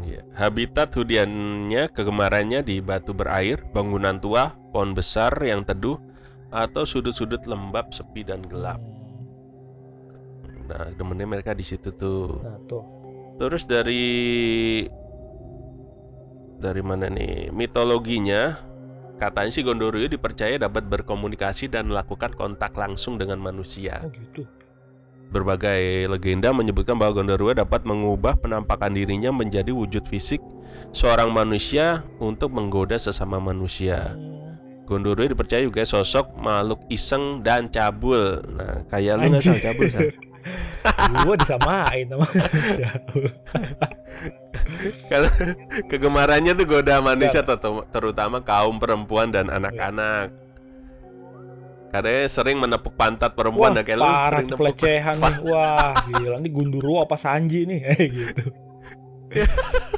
[0.00, 0.24] Iya.
[0.32, 6.00] Habitat huniannya kegemarannya di batu berair, bangunan tua, pohon besar yang teduh,
[6.50, 8.82] atau sudut-sudut lembab, sepi dan gelap.
[8.82, 10.66] Hmm.
[10.66, 12.42] Nah, demennya mereka di situ tuh.
[12.42, 12.84] Nah, tuh.
[13.40, 14.04] Terus dari
[16.60, 17.48] dari mana nih?
[17.50, 18.60] Mitologinya
[19.16, 24.04] katanya si Gondoruo dipercaya dapat berkomunikasi dan melakukan kontak langsung dengan manusia.
[24.04, 24.44] Oh, gitu.
[25.30, 30.42] Berbagai legenda menyebutkan bahwa Gondoruo dapat mengubah penampakan dirinya menjadi wujud fisik
[30.90, 34.18] seorang manusia untuk menggoda sesama manusia.
[34.90, 38.42] Gondoruo dipercaya juga sosok makhluk iseng dan cabul.
[38.42, 40.10] Nah, kayak lu nggak salah cabul, Sal.
[41.22, 42.26] Gua disamain sama.
[45.14, 45.30] Kalau
[45.86, 50.34] kegemarannya tuh goda manusia ter- terutama kaum perempuan dan anak-anak.
[51.94, 55.34] Karena sering menepuk pantat perempuan Wah, dan kayak lu sering pelecehan nih.
[55.46, 58.44] Wah, gila nih Gundurwo apa Sanji nih kayak gitu.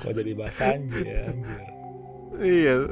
[0.05, 1.82] Kok jadi bahas Sanji ya anjir.
[2.43, 2.91] Iya.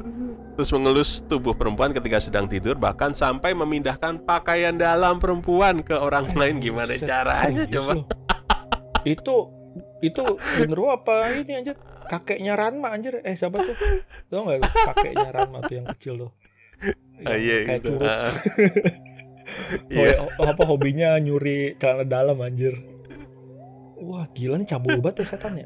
[0.54, 6.30] Terus mengelus tubuh perempuan ketika sedang tidur bahkan sampai memindahkan pakaian dalam perempuan ke orang
[6.32, 8.06] lain gimana caranya coba?
[9.02, 9.50] Itu
[10.00, 10.22] itu
[10.56, 11.76] Gundurwo apa ini anjir?
[12.06, 13.22] Kakeknya Ranma anjir.
[13.22, 13.76] Eh siapa tuh?
[14.30, 16.30] Tau gak tuh kakeknya Ranma tuh yang kecil tuh.
[17.28, 17.98] Ah, iya gitu.
[17.98, 18.08] curut.
[18.08, 18.32] Ah.
[19.90, 20.14] Iya.
[20.38, 22.74] Ho- apa hobinya nyuri celana dalam anjir.
[24.00, 25.64] Wah gila nih cabul banget ya setan ya.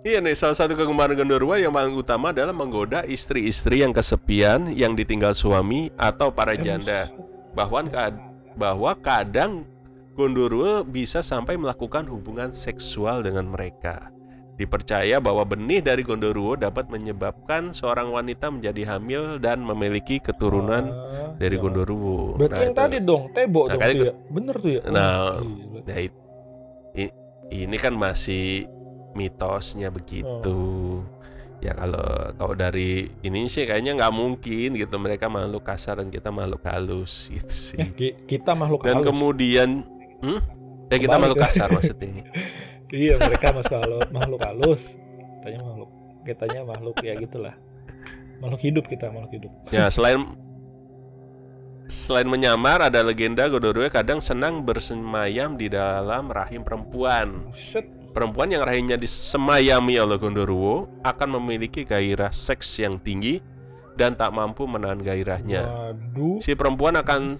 [0.00, 4.96] Iya nih, salah satu kegemaran Gondorwa yang paling utama adalah menggoda istri-istri yang kesepian, yang
[4.96, 7.12] ditinggal suami atau para janda.
[7.52, 7.84] Bahwa
[8.56, 9.68] bahwa kadang
[10.16, 14.08] Gondorwa bisa sampai melakukan hubungan seksual dengan mereka.
[14.56, 21.32] Dipercaya bahwa benih dari Gondorwo dapat menyebabkan seorang wanita menjadi hamil dan memiliki keturunan Ah,
[21.36, 21.60] dari ya.
[21.60, 22.40] Gondorwo.
[22.40, 22.80] Berarti Nah, yang itu.
[22.80, 24.14] tadi dong, Tebo Nah, dong tuh ya.
[24.32, 24.82] Bener tuh ya.
[24.88, 25.40] Nah.
[25.84, 25.98] Nah,
[27.50, 28.64] ini kan masih
[29.12, 31.02] mitosnya begitu.
[31.02, 31.06] Oh.
[31.60, 36.32] Ya kalau kalau dari ini sih kayaknya nggak mungkin gitu mereka makhluk kasar dan kita
[36.32, 37.76] makhluk halus gitu sih.
[37.76, 39.08] Eh, ki- kita makhluk Dan halus.
[39.12, 39.68] kemudian,
[40.24, 40.40] hmm?
[40.88, 42.24] Ya kita makhluk kasar maksudnya.
[42.90, 44.82] Iya, mereka masuk halus, makhluk halus.
[45.38, 45.90] Kitanya makhluk,
[46.26, 47.54] kitanya makhluk ya gitulah.
[48.42, 49.52] Makhluk hidup kita, makhluk hidup.
[49.70, 50.26] Ya selain
[51.86, 57.46] selain menyamar ada legenda Godorwe kadang senang bersemayam di dalam rahim perempuan.
[57.50, 57.99] Buset.
[58.10, 63.38] Perempuan yang rahimnya disemayami oleh Gondorwo akan memiliki gairah seks yang tinggi
[63.94, 65.94] dan tak mampu menahan gairahnya.
[65.94, 66.42] Waduh.
[66.42, 67.38] Si perempuan akan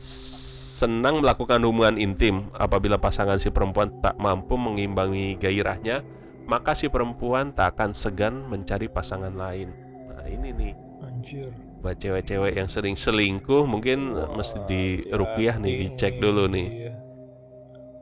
[0.80, 6.06] senang melakukan hubungan intim apabila pasangan si perempuan tak mampu mengimbangi gairahnya,
[6.46, 9.74] maka si perempuan tak akan segan mencari pasangan lain.
[10.06, 11.50] Nah, ini nih Anjir.
[11.82, 16.94] buat cewek-cewek yang sering selingkuh mungkin Wah, mesti di rupiah nih, dicek dulu nih.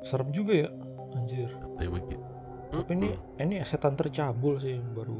[0.04, 0.68] Serem juga ya,
[1.16, 1.48] anjir.
[1.78, 2.27] Kayak begitu.
[2.68, 3.08] Tapi ini
[3.40, 5.18] ini setan tercabul sih yang baru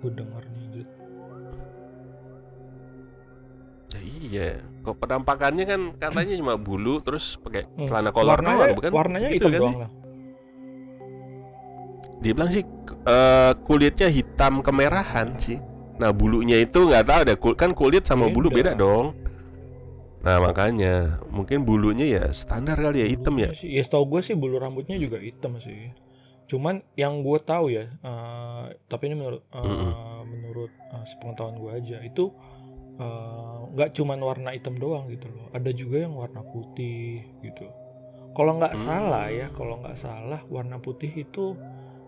[0.00, 0.64] gue denger nih.
[0.70, 0.88] Jut.
[3.90, 4.48] Ya iya,
[4.86, 7.90] kok penampakannya kan katanya cuma bulu terus pakai Hmm.
[7.90, 8.90] celana kolor warnanya, doang, bukan?
[8.94, 9.60] warnanya Gitu hitam kan?
[9.60, 9.90] doang lah.
[12.20, 12.64] Dia bilang sih
[13.00, 15.58] eh, kulitnya hitam kemerahan sih.
[15.98, 18.72] Nah bulunya itu nggak tahu deh, kul- kan kulit sama bulu Beda.
[18.72, 19.06] beda dong.
[20.20, 23.50] Nah makanya mungkin bulunya ya standar kali ya hitam ya.
[23.56, 25.90] Sih, ya setahu gue sih bulu rambutnya juga hitam sih.
[26.50, 29.92] Cuman yang gue tahu ya, eh, tapi ini menurut eh, Mm-mm.
[30.26, 32.34] menurut eh, sepengetahuan gue aja itu
[33.70, 35.48] nggak cuman warna hitam doang gitu loh.
[35.54, 37.64] Ada juga yang warna putih gitu.
[38.36, 38.84] Kalau nggak Hmm.
[38.84, 41.56] salah ya, kalau nggak salah warna putih itu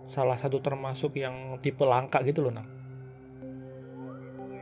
[0.04, 2.66] salah satu termasuk yang tipe langka gitu loh, nah.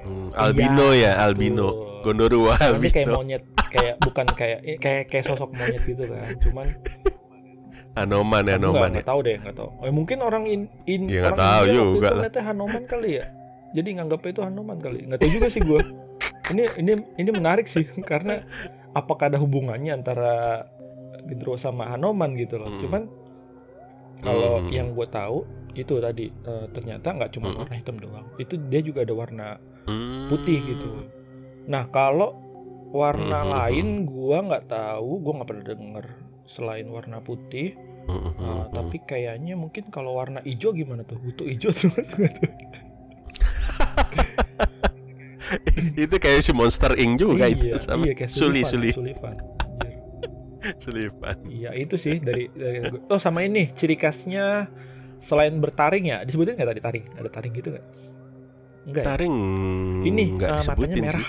[0.00, 2.00] Hmm, albino ya, albino.
[2.00, 3.16] Gondorua Nanti kayak albino.
[3.18, 6.30] monyet, kayak bukan kayak kayak kayak sosok monyet gitu kan.
[6.40, 6.66] Cuman
[8.00, 9.02] Hanoman ya, Hanoman ya.
[9.02, 9.70] tahu deh, nggak tahu.
[9.80, 13.24] Eh, mungkin orang in, in Ya, orang tahu India juga itu ngeliatnya Hanoman kali ya.
[13.70, 14.98] Jadi nganggapnya itu Hanoman kali.
[15.04, 15.80] Nggak tahu juga sih gue.
[16.50, 18.42] ini ini ini menarik sih karena
[18.92, 20.66] apakah ada hubungannya antara
[21.22, 22.66] Gendro sama Hanoman gitu loh.
[22.68, 22.80] Hmm.
[22.80, 23.02] Cuman
[24.20, 24.68] kalau Hmm.
[24.68, 27.58] yang gue tahu itu tadi eh, ternyata nggak cuma Hmm.
[27.62, 28.26] warna hitam doang.
[28.36, 29.48] Itu dia juga ada warna
[29.84, 30.26] Hmm.
[30.26, 31.06] putih gitu.
[31.66, 32.36] Nah kalau
[32.90, 33.52] warna Hmm.
[33.54, 36.06] lain gua nggak tahu, gua nggak pernah denger
[36.44, 37.78] selain warna putih.
[38.10, 38.72] Hmm, hmm, Uh, hmm.
[38.74, 41.20] tapi kayaknya mungkin kalau warna hijau gimana tuh?
[41.20, 41.94] Butuh hijau terus
[45.96, 49.34] itu kayak si Monster Inc juga itu iya, sama iya kayak Suli Suli Sullivan.
[49.70, 49.98] Anjir.
[50.82, 51.36] Sullivan.
[51.46, 54.68] Iya itu sih dari, dari oh sama ini ciri khasnya
[55.20, 57.04] selain bertaring ya disebutin nggak tadi taring?
[57.16, 57.86] Ada taring gitu nggak?
[58.86, 59.02] Enggak.
[59.02, 59.06] ya?
[59.06, 59.36] Taring
[60.00, 61.24] Ini nggak uh, matanya merah.
[61.24, 61.28] sih.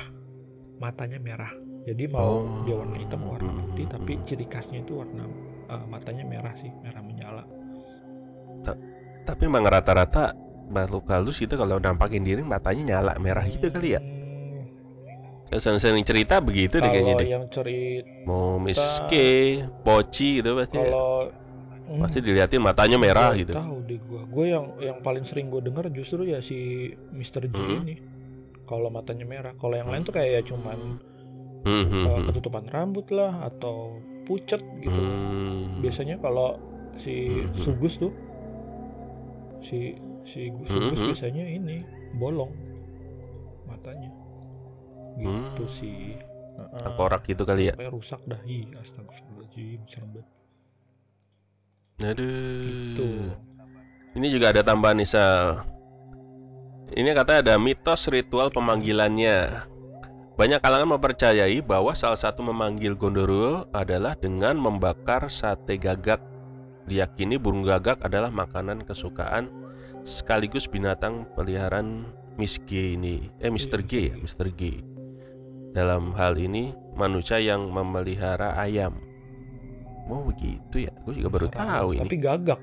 [0.78, 1.52] Matanya merah.
[1.82, 2.62] Jadi mau Oh.
[2.62, 4.24] dia warna hitam warna Hmm, putih hmm, tapi hmm.
[4.28, 5.26] ciri khasnya itu warna
[5.72, 7.44] uh, matanya merah sih, merah menyala.
[9.22, 10.34] Tapi emang rata-rata
[10.68, 14.02] makhluk halus itu kalau nampakin diri matanya nyala merah gitu kali ya.
[14.02, 17.28] Hmm, sering cerita begitu deh kayaknya deh.
[17.28, 19.14] yang cerita Mau Miss K,
[19.84, 20.80] Poci gitu pasti.
[20.80, 21.28] kalau
[21.92, 23.52] Pasti diliatin matanya merah gitu.
[23.52, 27.52] tahu deh gua gue yang yang paling sering gue denger justru ya si Mr.
[27.52, 27.84] J Hmm.
[27.84, 28.00] ini
[28.64, 31.04] kalau matanya merah kalau yang lain tuh kayak ya cuman
[31.62, 32.26] Hmm, hmm, uh, hmm.
[32.32, 35.80] ketutupan rambut lah atau pucet gitu Hmm.
[35.80, 36.56] biasanya kalau
[36.96, 37.56] si Hmm.
[37.56, 38.14] Sugus tuh
[39.62, 41.08] si si Gu- Sugus Hmm.
[41.10, 41.78] biasanya ini
[42.14, 42.52] bolong
[43.64, 44.12] matanya
[45.18, 45.72] gitu Hmm.
[45.72, 46.16] sih
[46.52, 46.84] Heeh.
[46.84, 47.76] Tengkorak gitu kali ya.
[47.80, 50.28] Rusak dah ih astagfirullahaladzim serem banget
[52.12, 52.28] Aduh.
[52.68, 53.08] gitu
[54.12, 55.64] Ini juga ada tambahan nih Sal.
[56.92, 59.71] Ini katanya ada mitos ritual pemanggilannya.
[60.40, 66.24] Banyak kalangan mempercayai bahwa salah satu memanggil Gondoruo adalah dengan membakar sate gagak.
[66.88, 69.52] Diyakini burung gagak adalah makanan kesukaan
[70.02, 72.10] sekaligus binatang peliharaan
[72.40, 73.30] Miss G ini.
[73.38, 73.86] Eh Mr.
[73.86, 74.50] G ya, Mr.
[74.56, 74.82] G.
[75.78, 78.98] Dalam hal ini manusia yang memelihara ayam.
[80.10, 82.02] Oh begitu ya, gue juga baru tahu ini.
[82.04, 82.60] tapi gagak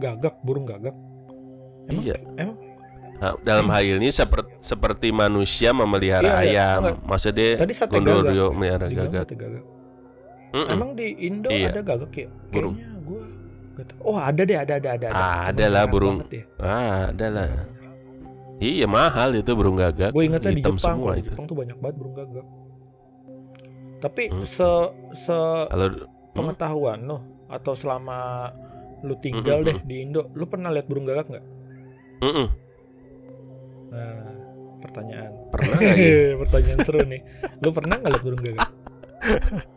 [0.00, 0.96] gagak burung gagak
[1.86, 2.16] emang, Iya.
[2.40, 2.56] emang
[3.14, 6.80] Nah, dalam hal ini seperti seperti manusia memelihara Iya, iya, ayam.
[6.82, 6.96] enggak.
[7.04, 9.24] Maksudnya tadi sate Gondorio gagak melihara gagak.
[9.24, 9.64] sate gagak
[10.52, 10.68] Mm-mm.
[10.68, 11.70] emang di Indo Iya.
[11.70, 12.74] ada gagak ya Burung.
[12.74, 13.22] kayaknya gue
[14.00, 16.16] oh ada deh ada ada ada Ah, Cuman ada lah burung.
[16.26, 16.44] ya.
[16.58, 17.48] Ah, ada lah.
[18.58, 20.10] Iya mahal itu burung gagak.
[20.10, 21.30] gue ingetnya di Jepang semua kalau di itu.
[21.30, 22.46] Jepang tuh banyak banget burung gagak
[23.98, 24.42] tapi Hmm.
[24.44, 24.70] se
[25.16, 25.86] se Kalau
[26.32, 28.50] pengetahuan lo atau selama
[29.00, 29.68] lu tinggal Mm-mm.
[29.68, 31.44] deh di Indo lu pernah lihat burung gagak nggak
[32.20, 32.46] Mm-mm.
[33.92, 34.24] Nah
[34.80, 36.34] pertanyaan pernah nggak ya?
[36.40, 37.20] pertanyaan seru nih
[37.60, 38.70] lu pernah nggak lihat burung gagak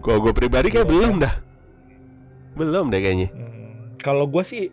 [0.00, 1.34] Gua gue pribadi kayak belum dah.
[2.52, 3.30] Belum deh kayaknya.
[3.30, 4.66] Hmm, kalau gue sih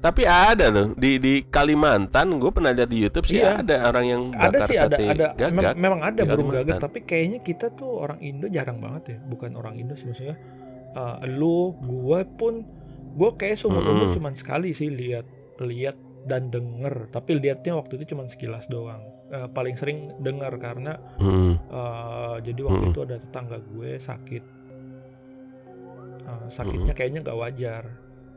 [0.00, 3.62] Tapi ada loh di di Kalimantan gue pernah lihat di YouTube sih Iya.
[3.62, 5.76] ada orang yang ada sih ada sate ada mem- gagak.
[5.78, 9.78] memang ada burung gagak tapi kayaknya kita tuh orang Indo jarang banget ya bukan orang
[9.78, 10.36] Indo sih maksudnya
[10.92, 12.68] uh, lu gue pun
[13.14, 14.16] gue kayak seumur umur Mm-mm.
[14.18, 15.24] cuman sekali sih lihat
[15.58, 17.08] lihat dan denger.
[17.08, 19.04] Tapi lihatnya waktu itu cuman sekilas doang.
[19.28, 21.56] Uh, paling sering dengar karena Mm.
[21.68, 22.94] uh, jadi waktu Mm-mm.
[22.94, 24.44] itu ada tetangga gue sakit.
[26.24, 27.84] Uh, sakitnya kayaknya nggak wajar.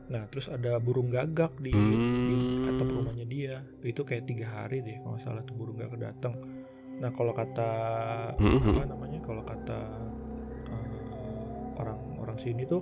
[0.08, 2.96] Nah terus ada burung gagak di, di atap Hmm.
[3.00, 3.56] rumahnya dia.
[3.82, 6.36] Itu kayak tiga hari deh kalau salah tuh burung gagak datang
[6.98, 7.70] nah kalau kata
[8.34, 9.80] apa namanya kalau kata
[10.66, 12.82] uh, orang orang sini tuh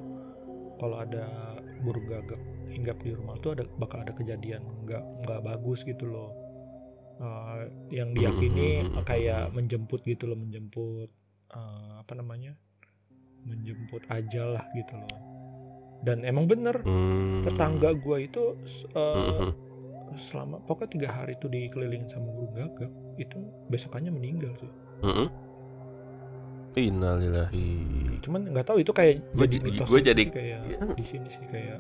[0.80, 1.28] kalau ada
[1.84, 2.40] burung gagak
[2.76, 6.32] hinggap di rumah tuh ada bakal ada kejadian nggak nggak bagus gitu loh
[7.16, 9.00] Uh, yang diyakini Hmm.
[9.02, 11.08] kayak menjemput gitu loh menjemput
[11.48, 12.60] uh, apa namanya
[13.42, 15.16] menjemput ajal lah gitu loh
[16.04, 17.48] dan emang bener Hmm.
[17.48, 18.60] tetangga gua itu
[18.92, 19.48] uh,
[20.22, 24.52] selama pokoknya tiga hari itu dikelilingin sama burung gagak itu besokannya meninggal
[25.00, 25.32] Mm-mm.
[26.76, 28.20] Innalillahi.
[28.20, 30.80] cuman nggak tahu itu kayak Gua jadi mitos gua gitu jadi- kayak Iya.
[30.92, 31.80] di sini sih kayak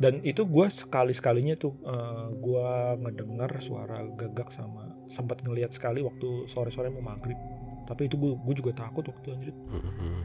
[0.00, 6.00] dan itu gua sekali sekalinya tuh eh, gua ngedengar suara gagak sama sempat ngelihat sekali
[6.00, 7.36] waktu sore sore mau maghrib
[7.84, 10.24] tapi itu gua juga takut waktu itu anjir Mm-mm.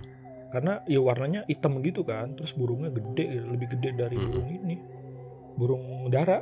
[0.49, 4.27] karena ya warnanya hitam gitu kan terus burungnya gede lebih gede dari Mm-mm.
[4.31, 4.75] burung ini
[5.55, 6.39] burung dara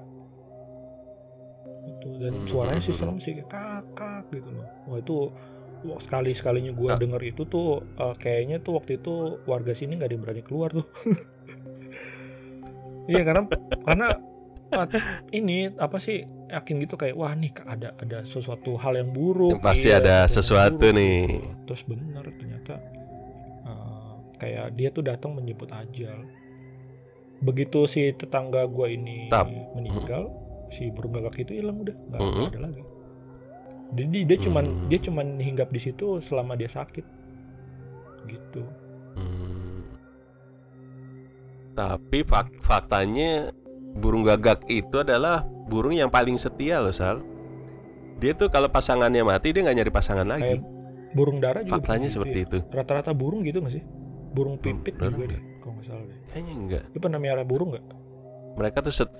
[1.84, 2.47] itu dan Mm-mm.
[2.47, 5.17] suaranya sih serem sih kakak gitu loh wah itu
[5.99, 6.99] sekali sekalinya gua Ah.
[7.01, 10.69] denger itu tuh eh, kayaknya tuh waktu itu warga sini nggak ada yang berani keluar
[10.71, 10.86] tuh
[13.06, 13.41] iya karena
[13.84, 14.08] karena
[15.30, 19.89] ini apa sih yakin gitu kayak wah nih ada ada sesuatu hal yang buruk Pasti
[19.89, 21.26] iya, ada sesuatu buruk, nih.
[21.66, 22.74] terus bener ternyata
[23.66, 26.26] eh, kayak dia tuh datang menjemput ajal
[27.43, 29.45] begitu si tetangga gua ini Tap.
[29.76, 30.32] meninggal
[30.74, 32.47] si burung gagak itu hilang udah nggak Mm-mm.
[32.49, 32.84] ada lagi
[33.93, 34.88] jadi dia cuman Hmm.
[34.89, 37.06] dia cuman hinggap di situ selama dia sakit
[38.26, 38.82] gitu Hmm.
[41.74, 43.49] Tapi fak- faktanya
[43.93, 47.21] burung gagak itu adalah burung yang paling setia loh Sal.
[48.15, 50.53] Dia tuh kalau pasangannya mati dia nggak nyari pasangan lagi.
[50.53, 50.63] kayak
[51.11, 52.45] burung dara juga Faktanya begitu seperti ya.
[52.47, 52.57] itu.
[52.69, 53.84] rata-rata burung gitu nggak sih
[54.32, 56.84] burung pipit bener juga deh kalau nggak salah deh Kayaknya enggak.
[56.89, 57.86] lu pernah miara burung nggak
[58.55, 59.11] Mereka tuh set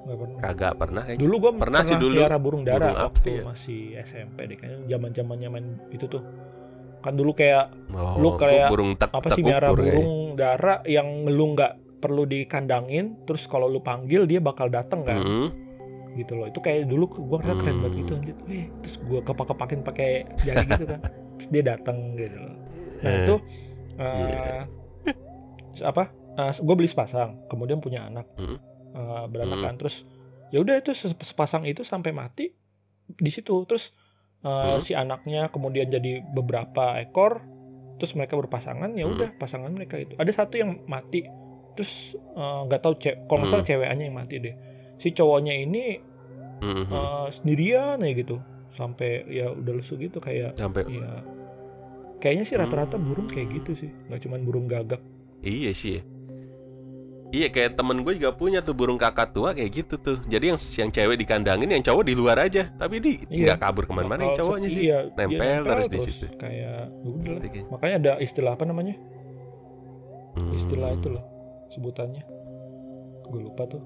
[0.00, 1.20] nggak pernah kagak pernah kayaknya.
[1.20, 2.14] dulu gua Pernah sih dulu.
[2.16, 3.42] miara burung dara Burung apa waktu ya?
[3.44, 6.22] masih SMP deh kayaknya zaman zamannya main itu tuh
[7.00, 9.92] kan dulu kayak Oh, Lu kayak burung tak apa sih miara ukur kayaknya.
[9.96, 15.20] burung dara yang lu nggak perlu dikandangin terus kalau lu panggil dia bakal datang kan
[15.20, 15.48] Mm-mm.
[16.12, 17.82] gitu loh itu kayak dulu gua ngerasa keren Hmm.
[17.82, 21.00] banget gitu anjir Wih, terus gua kepak-kepakin pakai jari gitu kan
[21.36, 22.54] terus dia datang gitu loh
[22.98, 23.34] nah Eh, itu
[23.96, 24.64] Iya.
[25.76, 26.04] eh, apa
[26.56, 28.56] gue beli sepasang kemudian punya anak Hmm.
[28.90, 30.08] eh, beranak kan terus
[30.48, 32.48] ya udah itu sepasang itu sampai mati
[33.10, 33.92] di situ terus
[34.42, 34.80] uh, Hmm.
[34.80, 37.40] si anaknya kemudian jadi beberapa ekor
[37.96, 39.14] terus mereka berpasangan ya Hmm.
[39.14, 41.28] udah pasangan mereka itu ada satu yang mati
[41.72, 43.72] terus uh, nggak tahu cewek kalau nggak salah Hmm.
[43.76, 44.54] ceweknya yang mati deh
[44.96, 45.84] si cowoknya ini
[46.60, 46.84] Mhm.
[46.88, 48.36] uh, sendirian aja gitu
[48.70, 51.24] sampai ya udah lesu gitu kayak sampai ya
[52.18, 53.06] kayaknya sih rata-rata Hmm.
[53.06, 55.00] burung kayak gitu sih nggak cuman burung gagak
[55.40, 56.04] iya sih
[57.30, 60.18] Iya kayak temen gue juga punya tuh burung kakak tua kayak gitu tuh.
[60.24, 62.66] Jadi yang yang cewek dikandangin, yang cowok di luar aja.
[62.72, 63.54] Tapi di Iya.
[63.54, 64.82] nggak kabur ke mana-mana yang cowoknya sih.
[64.82, 66.26] iya, dia Nempel terus di situ.
[66.34, 67.42] kayak udah lah.
[67.44, 67.66] Gitu.
[67.68, 68.94] makanya ada istilah apa namanya
[70.32, 70.54] Hmm.
[70.54, 71.24] istilah itu loh
[71.68, 72.22] sebutannya
[73.26, 73.82] gue lupa tuh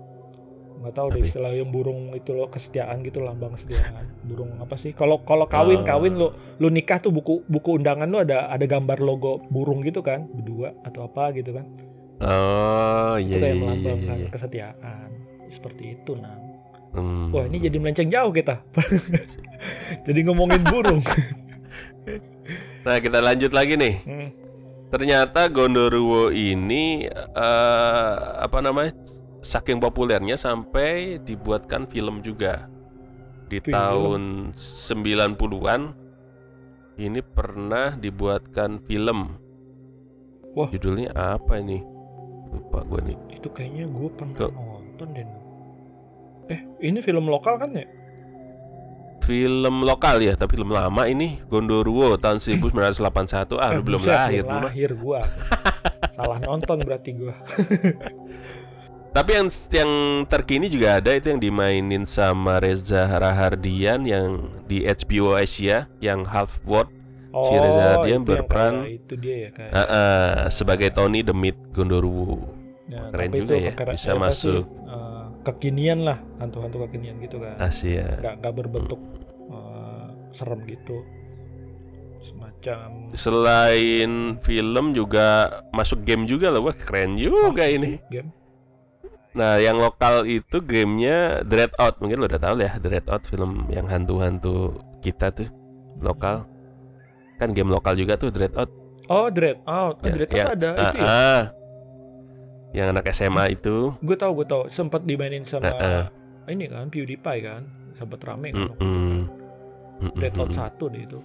[0.74, 1.24] nggak tahu deh ya?
[1.24, 5.80] istilah yang burung itu loh kesetiaan gitu lambang kesetiaan burung apa sih kalau kalau kawin
[5.80, 5.97] Ah.
[5.97, 10.01] kawin lo lu nikah tuh buku buku undangan lo ada ada gambar logo burung gitu
[10.01, 11.64] kan berdua atau apa gitu kan
[12.22, 13.62] Oh itu iya kayak iya iya.
[13.62, 14.30] melambangkan iya.
[14.30, 15.08] kesetiaan
[15.50, 16.36] seperti itu nah
[16.94, 17.34] Hmm.
[17.34, 18.62] wah ini jadi melenceng jauh kita
[20.06, 21.02] jadi ngomongin burung
[22.84, 23.94] Nah kita lanjut lagi nih.
[24.04, 24.28] Hmm.
[24.92, 28.92] Ternyata Gondoruo ini eh, apa namanya?
[29.44, 32.68] Saking populernya sampai dibuatkan film juga
[33.48, 33.72] di Film.
[33.76, 34.22] tahun
[34.56, 35.82] 90-an.
[36.94, 39.36] Ini pernah dibuatkan film.
[40.54, 40.68] Wah.
[40.70, 41.82] Judulnya apa ini?
[42.55, 43.16] Lupa gue nih.
[43.34, 44.50] itu kayaknya gue pernah Tuh.
[44.50, 45.26] nonton deh
[46.46, 47.84] eh ini film lokal kan ya
[49.24, 53.57] Film lokal ya, tapi film lama ini Gondoruo tahun 1981.
[53.57, 55.24] Ah, Eh, lu belum lahir belum lahir gua
[56.16, 57.32] salah nonton berarti gua
[59.16, 59.92] Tapi yang yang
[60.26, 66.61] terkini juga ada itu yang dimainin sama Reza Rahardian yang di HBO Asia yang Half
[66.66, 66.90] World
[67.35, 71.59] oh Si Reza Hardian berperan- itu dia ya kayak Ah, ah, sebagai Tony the Myth
[71.74, 72.55] Gondoruo.
[72.85, 74.62] Ya, keren juga ya, bisa apa sih, masuk.
[74.87, 78.20] eh, kekinian lah hantu-hantu kekinian gitu kan Asia.
[78.20, 79.01] nggak nggak berbentuk
[79.51, 81.01] eh, serem gitu
[82.22, 85.26] semacam Selain film juga
[85.70, 88.01] masuk game juga loh, wah keren juga ini.
[88.09, 88.30] game
[89.35, 94.78] Nah, yang lokal itu gamenya Dreadout, mungkin lo udah tahu ya, Dreadout film yang hantu-hantu
[95.03, 95.51] kita tuh
[95.99, 96.47] lokal.
[97.37, 98.70] Kan game lokal juga tuh Dreadout.
[99.07, 100.45] oh dread oh Ya, dread ya.
[100.49, 101.43] ada Ah, itu ya ah.
[102.72, 103.76] Yang anak SMA itu.
[103.97, 106.05] gue tahu gue tahu sempat dimainin sama Ah, ah.
[106.47, 107.62] ini kan PewDiePie kan
[107.95, 108.72] sempat rame kan itu.
[108.76, 109.18] Mm-mm.
[110.01, 110.14] Mm-mm.
[110.14, 111.20] Dreadout satu deh itu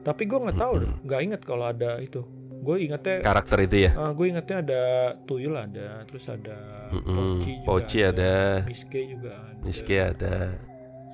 [0.00, 1.00] tapi gue nggak tahu Mm-mm.
[1.02, 2.20] nggak inget kalau ada itu
[2.56, 3.90] gue ingetnya Karakter itu ya.
[3.94, 4.82] ah, gue ingetnya ada
[5.22, 6.56] Tuyul ada terus ada
[6.90, 7.40] Mm-mm.
[7.40, 8.34] Poci juga Poci ada.
[8.64, 10.36] Miske juga ada Miski ada.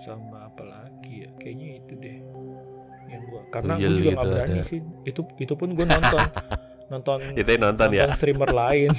[0.00, 0.39] sama
[3.50, 4.64] karena gue Tuyul juga gitu berani ada.
[4.66, 6.22] sih itu itu pun gue nonton
[6.88, 8.02] nonton Kita nonton ya.
[8.06, 8.90] nonton streamer lain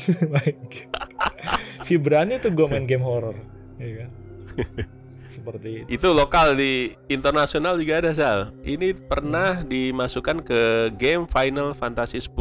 [1.88, 3.36] si berani tuh gue main game horror
[3.78, 4.10] ya kan
[5.34, 8.52] seperti itu Itu lokal di internasional juga ada Sal.
[8.62, 10.62] Ini pernah dimasukkan ke
[11.00, 12.36] game Final Fantasy 10.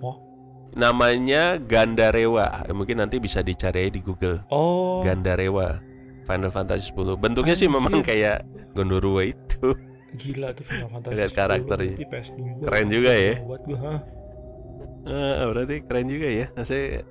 [0.00, 0.16] Oh.
[0.72, 2.64] Namanya Gandarewa.
[2.72, 4.40] Mungkin nanti bisa dicari di Google.
[4.48, 5.84] oh Gandarewa.
[6.24, 7.20] Final Fantasy 10.
[7.20, 7.76] Bentuknya sih Anjir.
[7.76, 8.40] memang kayak
[8.72, 9.76] Gondoruo itu.
[10.14, 11.94] Gila tuh Final Fantasy Lihat 10, karakternya.
[11.94, 13.34] berarti PS2 Keren juga ya.
[13.40, 14.00] buat gue hah
[15.04, 16.46] Eh, berarti keren juga ya.
[16.50, 17.04] Maksudnya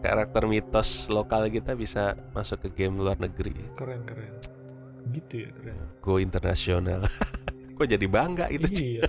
[0.00, 3.54] karakter mitos lokal kita bisa masuk ke game luar negeri.
[3.72, 4.34] keren keren
[5.10, 7.06] gitu ya keren Go internasional.
[7.74, 8.66] Kok jadi bangga gitu.
[8.70, 9.04] Iya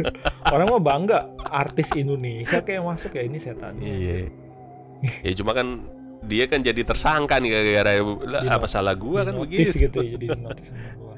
[0.52, 4.28] orang mah bangga artis Indonesia kayak masuk ya ini setan Iya.
[5.26, 5.84] ya cuma kan
[6.22, 7.92] dia kan jadi tersangka nih gara-gara
[8.40, 9.72] Di apa salah gua kan begitu.
[9.78, 11.12] gitu ya jadi notice sama gua.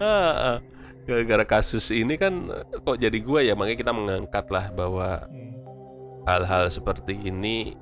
[1.03, 2.47] Gara-gara kasus ini kan
[2.87, 5.51] kok jadi gua ya makanya kita mengangkat lah bahwa Hmm.
[6.29, 7.75] hal-hal seperti ini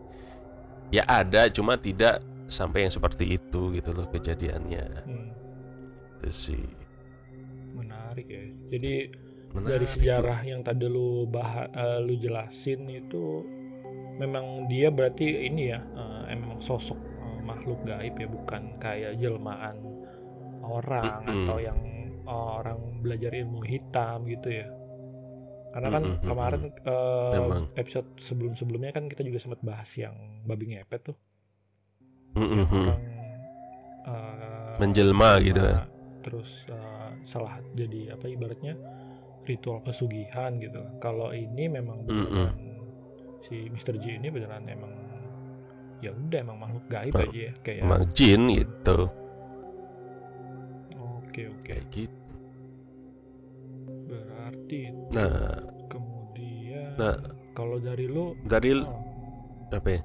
[0.90, 4.86] ya ada cuma tidak sampai yang seperti itu gitu loh kejadiannya.
[5.06, 5.28] Hmm.
[6.20, 6.64] Itu sih.
[7.74, 8.94] menarik ya jadi
[9.50, 13.42] Menarik, dari sejarah yang tadi lu bah eh, lu jelasin itu
[14.18, 19.74] memang dia berarti ini ya eh, emang sosok eh, makhluk gaib ya bukan kayak jelmaan
[20.62, 21.46] orang Mm-mm.
[21.46, 21.89] atau yang eh,
[22.30, 24.66] orang belajar ilmu hitam gitu ya
[25.70, 27.64] karena kan Mm-mm, kemarin eh, Emang.
[27.78, 31.16] episode sebelum-sebelumnya kan kita juga sempat bahas yang babi ngepet tuh
[32.36, 32.86] Mm-mm.
[32.86, 33.00] orang
[34.06, 35.86] eh, Menjelma gitu kan.
[36.24, 38.74] terus eh, salah jadi apa ibaratnya
[39.48, 42.54] ritual pesugihan gitu kalau ini memang beneran
[43.46, 43.96] si Mr.
[43.98, 44.92] J ini beneran emang
[46.00, 48.98] ya udah emang makhluk gaib aja ya kayak Emang jin gitu.
[50.96, 52.19] oke oke Kayak gitu.
[54.70, 55.58] Berarti Nah,
[55.90, 57.16] kemudian Nah.
[57.52, 58.86] kalau dari lu dari oh,
[59.74, 60.00] apa ya?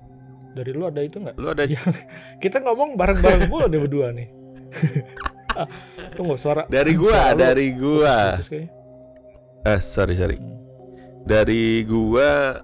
[0.56, 1.82] dari lu ada itu nggak Lu ada Ya.
[2.44, 4.28] kita ngomong bareng-bareng mulu deh berdua nih
[6.18, 8.16] Tunggu suara Dari gua, suara lu dari gua.
[8.36, 8.70] putus kayaknya.
[9.66, 10.36] Eh, sorry sorry.
[10.36, 10.60] Hmm.
[11.24, 12.60] Dari gua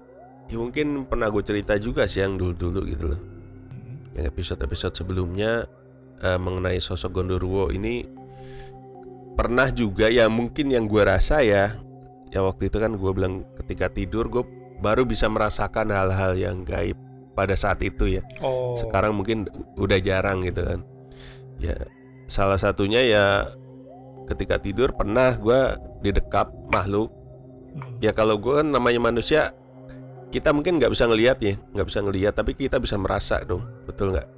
[0.52, 3.20] ya mungkin pernah gue cerita juga sih yang dulu-dulu gitu loh.
[3.20, 4.12] Hmm.
[4.12, 5.64] Yang episode-episode sebelumnya
[6.20, 8.04] eh, mengenai sosok Gondoruo ini
[9.40, 11.80] pernah juga ya mungkin yang gua rasa ya
[12.32, 14.44] ya waktu itu kan gua bilang ketika tidur gue
[14.82, 16.98] baru bisa merasakan hal-hal yang gaib
[17.38, 18.22] pada saat itu ya.
[18.42, 18.74] Oh.
[18.74, 19.46] Sekarang mungkin
[19.78, 20.80] udah jarang gitu kan.
[21.62, 21.76] Ya
[22.26, 23.24] salah satunya ya
[24.26, 27.12] ketika tidur pernah gua didekap makhluk
[27.72, 27.96] Hmm.
[28.04, 29.56] ya kalau gue kan namanya manusia
[30.28, 34.12] kita mungkin nggak bisa ngelihat ya nggak bisa ngelihat tapi kita bisa merasa dong betul
[34.12, 34.28] nggak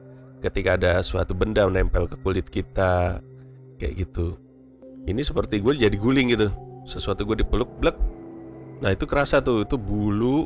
[0.46, 3.18] ketika ada suatu benda menempel ke kulit kita
[3.78, 4.38] kayak gitu
[5.10, 6.48] ini seperti gue jadi guling gitu
[6.84, 7.96] sesuatu gue dipeluk blek.
[8.80, 10.44] Nah itu kerasa tuh itu bulu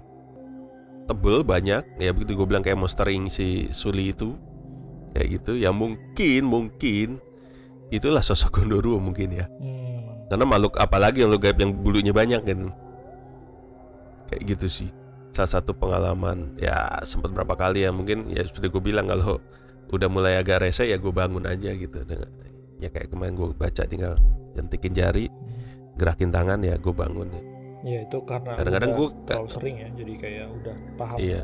[1.11, 1.99] tebel banyak.
[1.99, 4.35] Ya begitu gue bilang kayak monstering si Suli itu.
[5.13, 7.09] Kayak gitu ya mungkin mungkin
[7.89, 9.47] itulah sosok Gondoruo mungkin ya.
[9.59, 9.89] Hmm.
[10.29, 12.69] karena makhluk apalagi yang lo gaib yang bulunya banyak gitu
[14.29, 14.91] kayak gitu sih.
[15.33, 19.41] Salah satu pengalaman ya sempat berapa kali ya mungkin ya seperti gue bilang kalau
[19.89, 22.05] udah mulai agak rese ya gue bangun aja gitu.
[22.05, 22.29] Dengan
[22.79, 24.15] ya kayak kemarin gue baca tinggal
[24.55, 25.27] jentikin jari
[25.99, 27.43] gerakin tangan ya gue bangun ya
[27.79, 31.17] Ya itu karena Kadang-kadang gua- terlalu sering ya, jadi kayak udah paham.
[31.17, 31.43] iya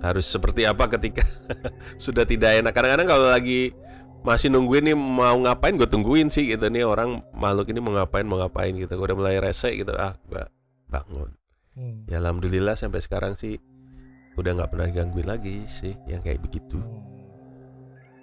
[0.00, 1.22] harus seperti apa ketika
[2.02, 3.70] sudah tidak enak kadang-kadang kalau lagi
[4.20, 8.22] masih nungguin nih mau ngapain gue tungguin sih gitu nih orang makhluk ini mau ngapain
[8.22, 10.42] mau ngapain gitu gue udah mulai rese gitu ah gue
[10.88, 11.30] bangun
[11.72, 12.04] Hmm.
[12.04, 13.56] Ya alhamdulillah sampai sekarang sih
[14.34, 16.76] udah nggak pernah gangguin lagi sih yang kayak begitu.
[16.76, 17.00] Hmm.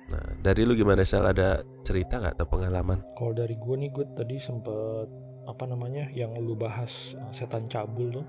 [0.10, 2.99] Nah dari lu gimana Sal ada cerita nggak atau pengalaman?
[3.14, 5.07] Kalau dari gue nih, gue tadi sempet
[5.45, 8.26] apa namanya yang lu bahas uh, setan cabul tuh,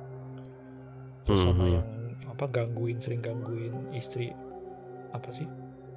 [1.24, 1.72] terus sama Mhm.
[1.72, 1.88] yang
[2.30, 4.32] apa gangguin sering gangguin istri
[5.10, 5.48] apa sih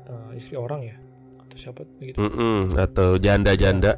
[0.03, 0.99] Uh, istri orang ya
[1.39, 2.19] atau siapa gitu.
[2.19, 3.95] Mm-mm, atau janda-janda?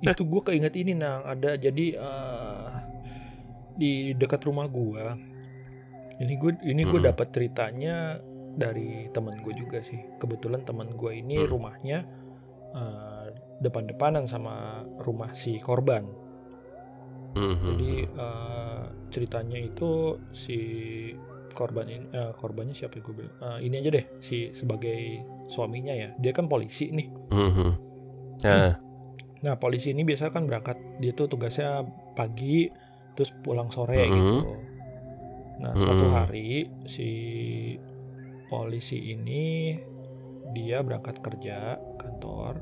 [0.00, 2.68] itu gue keinget ini nang ada jadi eh,
[3.76, 5.04] di dekat rumah gue
[6.20, 7.08] ini gue ini gue Mm-mm.
[7.08, 8.20] dapat ceritanya
[8.60, 11.48] dari teman gue juga sih kebetulan teman gue ini Mm.
[11.48, 11.98] rumahnya
[12.70, 13.26] eh,
[13.58, 16.04] depan-depanan sama rumah si korban
[17.32, 17.62] Mhm.
[17.64, 20.58] jadi eh, ceritanya itu si
[21.50, 25.90] korban ini eh, korbannya siapa ya gue bilang Eh, ini aja deh si sebagai suaminya
[25.90, 27.70] ya dia kan polisi nih Mhm.
[28.40, 28.76] Nah,
[29.40, 31.80] Nah polisi ini biasa kan berangkat dia tuh tugasnya
[32.12, 32.68] pagi
[33.16, 34.12] terus pulang sore Mhm.
[34.12, 34.52] gitu.
[35.60, 36.14] Nah suatu Mhm.
[36.14, 36.48] hari
[36.84, 37.08] si
[38.50, 39.78] polisi ini
[40.50, 42.58] dia berangkat kerja kantor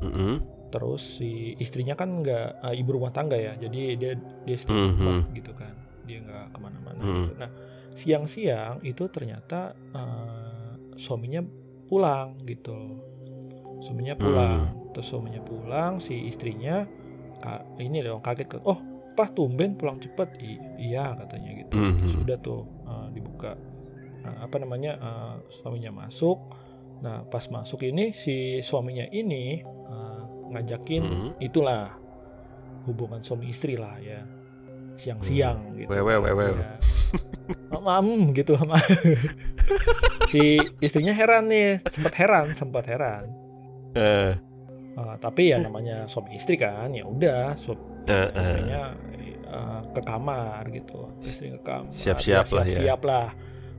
[0.00, 0.34] mhm.
[0.70, 4.96] terus si istrinya kan nggak eh, ibu rumah tangga ya jadi dia dia stay Mhm.
[4.96, 7.12] rumah gitu kan dia nggak ke mana-mana Mhm.
[7.20, 7.32] gitu.
[7.36, 7.50] Nah
[7.92, 9.60] siang-siang itu ternyata
[9.92, 11.42] eh, suaminya
[11.84, 13.02] pulang gitu
[13.80, 14.94] suaminya pulang Hmm.
[14.94, 16.86] terus suaminya pulang si istrinya
[17.38, 18.78] ka- ini dong kaget kan oh
[19.12, 22.08] pah tumben pulang cepet I- iya katanya gitu Mhm.
[22.14, 23.52] sudah tuh eh, dibuka
[24.22, 26.38] Nah, apa namanya eh, suaminya masuk
[27.02, 30.20] nah pas masuk ini si suaminya ini eh,
[30.50, 31.28] ngajakin Mhm.
[31.40, 31.90] itulah
[32.84, 34.22] hubungan suami istri lah ya
[34.94, 36.54] siang-siang gitu Wewe, wewe.
[36.54, 36.78] Ya.
[37.74, 38.78] Mam gitu sama
[40.28, 43.24] si istrinya heran nih sempat heran sempat heran
[43.92, 44.32] Eh,
[44.92, 47.74] Eh, tapi ya namanya suami istri kan ya udah su-
[48.06, 48.38] eh, eh.
[48.38, 48.82] istrinya
[49.48, 52.78] eh, ke kamar gitu istri ke kamar Siap-siap lah ya.
[52.78, 53.32] siap lah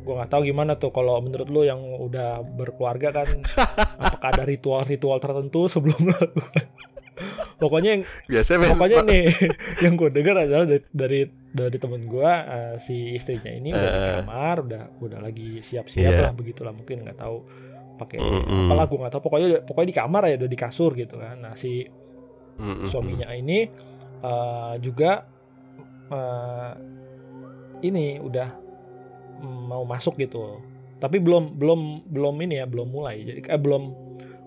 [0.04, 3.28] gue nggak tahu gimana tuh kalau menurut lu yang udah berkeluarga kan
[4.04, 6.68] apakah ada ritual-ritual tertentu sebelum melakukan
[7.62, 9.24] pokoknya yang Biasanya memang- pokoknya nih
[9.84, 14.00] yang gue dengar adalah dari dari, dari temen gue eh, si istrinya ini udah di
[14.02, 14.14] Eh.
[14.20, 16.22] kamar udah udah lagi siap-siap Iya.
[16.22, 17.38] lah begitulah mungkin nggak tahu
[17.94, 18.68] pakai Mm-mm.
[18.68, 21.54] apalah gue nggak tahu pokoknya pokoknya di kamar ya udah di kasur gitu kan nah
[21.54, 21.86] si
[22.54, 22.86] Mhm.
[22.86, 23.66] suaminya ini
[24.20, 25.26] eh, juga
[26.08, 26.72] eh,
[27.84, 28.63] ini udah mm,
[29.46, 30.60] mau masuk gitu
[30.98, 33.84] tapi belum belum belum ini ya belum mulai jadi eh, belum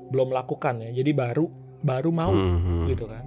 [0.08, 1.46] belum lakukan ya jadi baru
[1.82, 2.88] baru mau Mhm.
[2.88, 3.24] gitu kan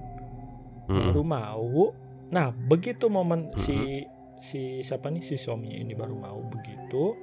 [0.89, 0.97] Mhm.
[1.13, 1.93] baru mau
[2.29, 4.05] nah begitu momen si
[4.39, 7.13] si siapa nih si suaminya ini baru mau begitu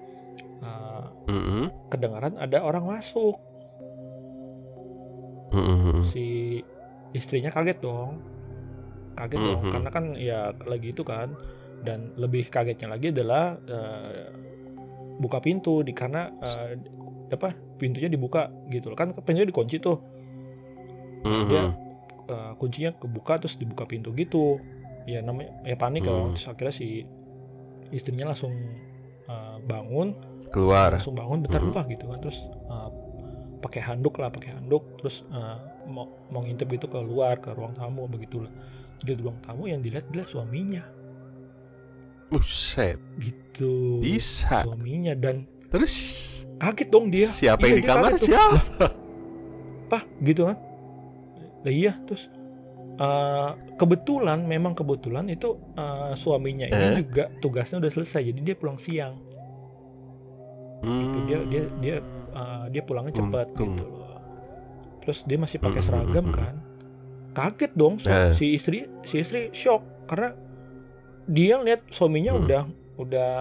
[0.63, 1.91] eh, Mhm.
[1.91, 3.37] kedengaran ada orang masuk
[5.53, 6.05] Mhm.
[6.05, 6.61] si
[7.15, 8.21] istrinya kaget dong
[9.17, 9.73] kaget dong Mhm.
[9.73, 11.33] karena kan ya lagi itu kan
[11.85, 14.29] dan lebih kagetnya lagi adalah eh,
[15.17, 16.77] buka pintu di karena eh,
[17.33, 18.97] apa pintunya dibuka gitu loh.
[18.99, 19.99] Kan pintunya dikunci tuh.
[21.27, 21.49] Mhm.
[21.51, 21.63] dia
[22.27, 24.63] eh, kuncinya kebuka terus dibuka pintu gitu.
[25.07, 26.33] Ya namanya ya panik dong Hmm.
[26.35, 26.89] terus akhirnya si
[27.91, 28.55] istrinya langsung
[29.27, 30.15] eh, bangun.
[30.47, 30.95] Keluar.
[30.95, 31.69] langsung bangun bentar Mhm.
[31.75, 32.19] lupa gitu kan.
[32.23, 32.39] Terus
[32.71, 32.89] uh,
[33.59, 34.87] pakai handuk lah pakai handuk.
[35.03, 35.57] Terus eh,
[35.91, 38.49] mau mau ngintip gitu ke luar ke ruang tamu begitulah.
[39.03, 40.87] Di ruang tamu yang dilihat dilihat suaminya
[42.29, 44.63] Buset, gitu bisa.
[44.63, 45.95] suaminya dan Terus
[46.57, 48.11] kaget dong dia siapa Iya, yang di kamar?
[48.13, 48.25] tuh.
[48.25, 48.87] Siapa?
[49.87, 50.57] apa gitu kan
[51.61, 52.27] lah iya terus
[52.97, 56.95] eh, kebetulan memang kebetulan itu eh, suaminya ini Eh?
[57.01, 59.15] juga tugasnya udah selesai jadi dia pulang siang
[60.83, 61.97] gitu dia dia dia
[62.33, 64.19] eh, dia pulangnya cepat gitu loh
[65.01, 66.55] terus dia masih pakai Mm, mm, seragam kan
[67.33, 68.33] kaget dong su- Eh.
[68.33, 70.35] si istri si istri shock karena
[71.27, 72.43] dia lihat suaminya Hmm.
[72.43, 72.63] udah
[72.97, 73.33] udah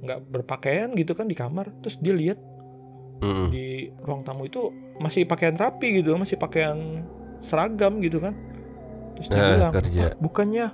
[0.00, 2.36] nggak berpakaian gitu kan di kamar terus dia lihat
[3.16, 3.48] Mm-mm.
[3.48, 3.64] di
[3.98, 7.04] ruang tamu itu masih pakaian rapi gitu masih pakaian
[7.40, 8.36] seragam gitu kan
[9.14, 10.02] terus dia Eh, bilang kerja.
[10.02, 10.66] "Ah, bukannya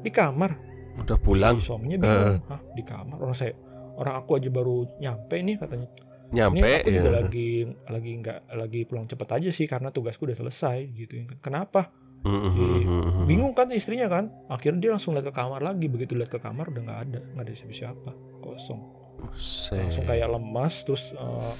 [0.00, 0.50] di kamar
[0.94, 2.40] Udah pulang, si suaminya bingung Eh.
[2.46, 3.52] hah di kamar orang saya
[3.94, 5.88] orang aku aja baru nyampe nih katanya
[6.26, 7.14] ini nyampe aku juga ya.
[7.18, 7.48] lagi
[7.86, 11.92] lagi nggak lagi pulang cepet aja sih karena tugasku udah selesai gitu kenapa
[12.22, 13.26] Mm-mm.
[13.26, 16.68] bingung kan istrinya kan akhirnya dia langsung lihat ke kamar lagi begitu lihat ke kamar
[16.68, 18.10] udah nggak ada nggak ada siapa-siapa
[18.40, 18.80] kosong
[19.18, 19.78] Buset.
[19.78, 21.52] langsung kayak lemas terus eh,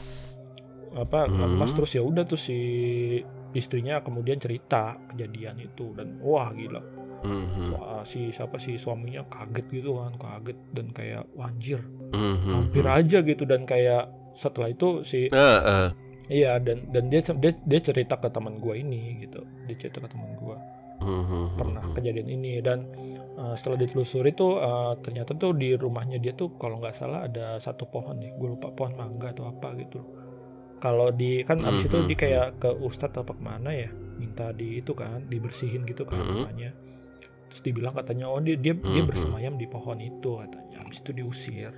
[0.95, 1.41] apa Hmm.
[1.41, 2.59] lemas terus ya udah tuh si
[3.53, 6.83] istrinya kemudian cerita kejadian itu dan wah gila
[7.23, 7.71] Mhm.
[7.71, 11.79] Wah, si siapa si suaminya kaget gitu kan kaget dan kayak wanjir
[12.11, 12.51] Mhm.
[12.51, 15.89] hampir aja gitu dan kayak setelah itu si Eh, eh.
[16.33, 19.45] Iya dan dan dia dia, dia cerita ke teman gua ini gitu.
[19.69, 20.57] Dia cerita ke teman gua.
[21.03, 21.59] Mhm.
[21.59, 22.87] pernah kejadian ini dan
[23.35, 27.59] uh, setelah ditelusuri tuh uh, ternyata tuh di rumahnya dia tuh kalau nggak salah ada
[27.59, 28.31] satu pohon nih.
[28.39, 29.99] Gue lupa pohon mangga atau apa gitu.
[30.83, 34.83] Kalau di kan abis itu dia kayak ke ustadz apa ke mana ya minta di
[34.83, 36.75] itu kan dibersihin gitu kan rumahnya.
[37.51, 40.87] Terus dibilang katanya oh dia dia, dia bersemayam di pohon itu katanya.
[40.87, 41.75] Abis itu diusir.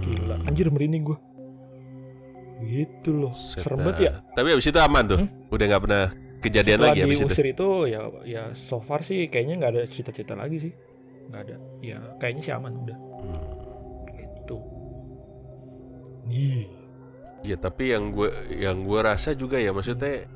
[0.00, 0.48] Gila Hmm.
[0.48, 1.18] anjir merinding gue
[2.64, 5.18] gitu loh serem banget ya Tapi abis itu aman tuh.
[5.24, 5.28] Hmm?
[5.48, 6.04] Udah nggak pernah
[6.40, 7.26] kejadian setelah lagi abis itu.
[7.28, 10.72] diusir itu ya ya so far sih kayaknya nggak ada cerita-cerita lagi sih
[11.28, 13.44] nggak ada ya kayaknya sih aman udah Hmm.
[14.08, 14.58] gitu
[17.40, 20.28] Iya tapi yang gue yang gue rasa juga ya maksudnya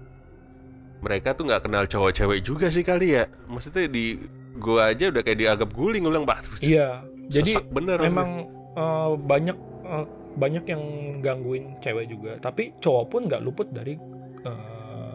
[1.05, 3.29] mereka tuh nggak kenal cowok cewek juga sih kali ya.
[3.45, 4.16] Maksudnya di
[4.57, 9.57] gue aja udah kayak dianggap guling gue bilang bah iya jadi bener memang eh, banyak
[9.85, 10.82] eh, banyak yang
[11.22, 13.95] gangguin cewek juga tapi cowok pun nggak luput dari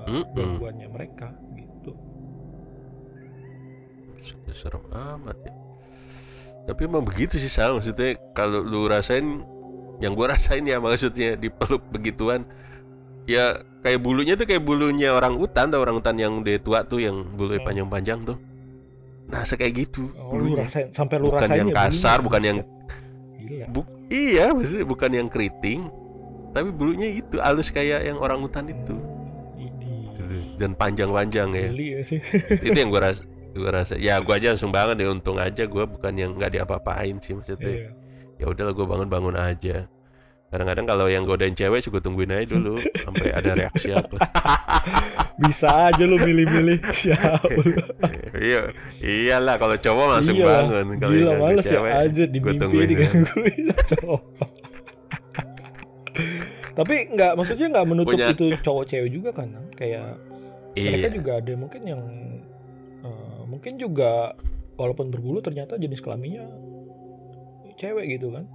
[0.09, 0.33] Mm-mm.
[0.33, 1.93] gangguannya mereka gitu
[4.49, 5.53] serem amat ya.
[6.67, 9.41] Tapi emang begitu sih Sal maksudnya kalau lu rasain
[10.03, 12.43] yang gue rasain ya maksudnya dipeluk begituan
[13.25, 16.99] ya kayak bulunya tuh kayak bulunya orang utan atau orang utan yang udah tua tuh
[16.99, 17.67] yang bulunya Hmm.
[17.69, 18.37] panjang-panjang tuh.
[19.29, 22.25] Nah, kayak gitu oh, lu rasain sampai lu Bukan rasain yang ya kasar, bulunya?
[22.25, 22.61] bukan yang-
[23.49, 23.65] Gila.
[23.67, 25.89] Bu- iya, maksudnya bukan yang keriting,
[26.51, 28.93] tapi bulunya itu halus kayak yang orang utan itu.
[29.57, 30.53] Idih.
[30.55, 31.67] Dan panjang-panjang ya.
[31.73, 32.21] Ya sih
[32.63, 35.83] itu yang gue rasa gue rasa ya gue aja langsung bangun ya untung aja gue
[35.83, 37.89] bukan yang nggak diapa-apain sih maksudnya Iya.
[38.37, 39.89] ya udahlah gue bangun-bangun aja
[40.49, 44.17] kadang-kadang kalau yang godain cewek gue tungguin aja dulu sampai ada reaksi apa
[45.45, 47.45] bisa aja lu milih-milih siapa
[48.35, 52.37] iya iyalah kalau cowok langsung Iya, bangun kalau Gila yang males ya cewek aja di
[52.39, 52.89] mimpi tungguin ya.
[52.89, 54.21] digangguin cowok.
[56.77, 59.49] Tapi nggak maksudnya nggak menutup Punya- itu cowok cewek juga kan?
[59.75, 60.15] Kayak
[60.73, 62.01] mereka iya juga ada mungkin yang
[63.03, 64.33] eh, mungkin juga
[64.79, 66.47] walaupun berbulu ternyata jenis kelaminnya
[67.75, 68.47] cewek gitu kan?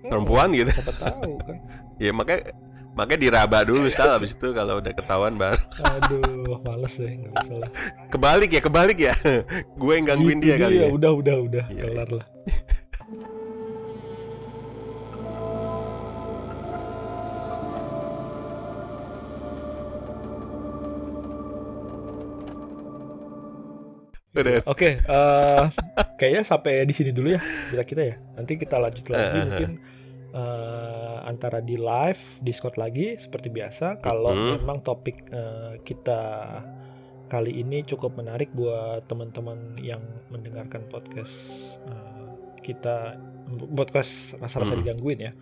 [0.00, 0.70] Hmm, perempuan gitu.
[0.72, 1.56] Siapa tahu kan?
[2.04, 2.42] ya makanya
[2.90, 5.60] makanya diraba dulu sal abis itu kalau udah ketahuan baru.
[5.84, 7.70] Aduh, males deh nggak bisa lah.
[8.08, 9.14] kebalik ya kebalik ya.
[9.80, 10.88] Gue yang gangguin Gitu dia kali ya.
[10.88, 12.26] Udah, udah, udah, Iya, kelar lah.
[24.40, 25.64] udah Oke, eh,
[26.16, 28.14] kayaknya sampai di sini dulu ya kita kita ya.
[28.34, 29.70] Nanti kita lanjut lagi eh, mungkin
[30.30, 33.98] eh, antara di live Discord lagi seperti biasa.
[33.98, 34.48] Kalau Mhm.
[34.58, 36.20] memang topik eh, kita
[37.26, 41.30] kali ini cukup menarik buat teman-teman yang mendengarkan podcast
[41.86, 42.26] eh,
[42.60, 43.16] kita
[43.70, 44.80] podcast rasa-rasa Mhm.
[44.80, 45.32] digangguin ya.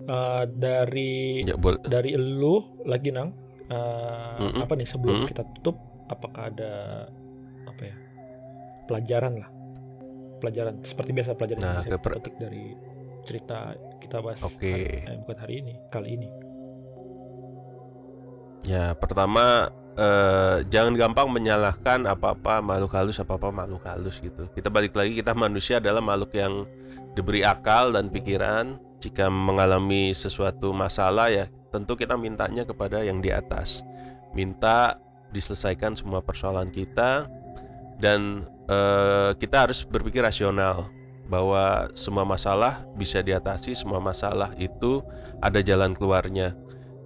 [0.00, 3.34] Eh, dari ya boleh dari elu lagi nang
[3.68, 4.64] eh, Mm-mm.
[4.64, 5.28] apa nih sebelum Mm.
[5.28, 5.76] kita tutup
[6.08, 6.72] apakah ada
[8.88, 9.50] pelajaran lah
[10.40, 12.64] pelajaran seperti biasa pelajaran Nah, yang bisa per- petik dari
[13.28, 14.64] cerita kita bahas Oke.
[14.72, 16.28] hari, eh, bukan hari ini kali ini
[18.66, 24.50] Ya, pertama eh, jangan gampang menyalahkan apa-apa makhluk halus apa-apa makhluk halus gitu.
[24.52, 26.66] Kita balik lagi kita manusia adalah makhluk yang
[27.16, 28.76] diberi akal dan pikiran.
[28.98, 33.86] Jika mengalami sesuatu masalah ya tentu kita mintanya kepada yang di atas.
[34.34, 34.98] Minta
[35.30, 37.30] diselesaikan semua persoalan kita
[38.02, 40.92] dan eh, kita harus berpikir rasional
[41.28, 45.04] bahwa semua masalah bisa diatasi, semua masalah itu
[45.44, 46.56] ada jalan keluarnya.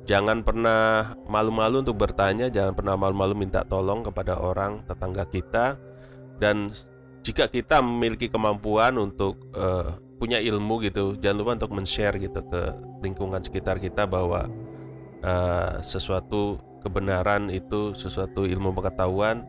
[0.07, 5.79] Jangan pernah malu-malu untuk bertanya, jangan pernah malu-malu minta tolong kepada orang tetangga kita
[6.43, 6.75] dan
[7.23, 12.63] jika kita memiliki kemampuan untuk uh, punya ilmu gitu, jangan lupa untuk men-share gitu ke
[13.03, 14.51] lingkungan sekitar kita bahwa
[15.23, 19.47] uh, sesuatu kebenaran itu sesuatu ilmu pengetahuan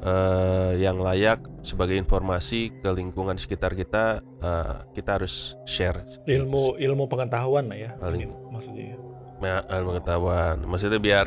[0.00, 4.04] uh, yang layak sebagai informasi ke lingkungan sekitar kita
[4.38, 8.96] uh, kita harus share ilmu ilmu pengetahuan lah ya Paling- maksudnya ya.
[9.40, 11.26] ya, ilmu pengetahuan maksudnya biar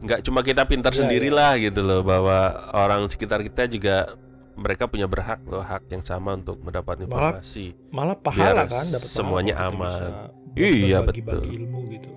[0.00, 2.36] nggak cuma kita pintar Ya, sendirilah gitu loh bahwa
[2.70, 4.12] orang sekitar kita juga
[4.54, 8.86] mereka punya berhak loh hak yang sama untuk mendapat Malah informasi malah pahala Biar kan
[8.86, 10.10] dapat pahala semuanya kita aman.
[10.54, 11.58] Iya, berbagi-bagi betul.
[11.58, 12.10] ilmu gitu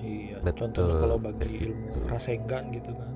[0.00, 1.98] iya Betul, contohnya kalau bagi ilmu gitu.
[2.10, 3.10] rasengan gitu kan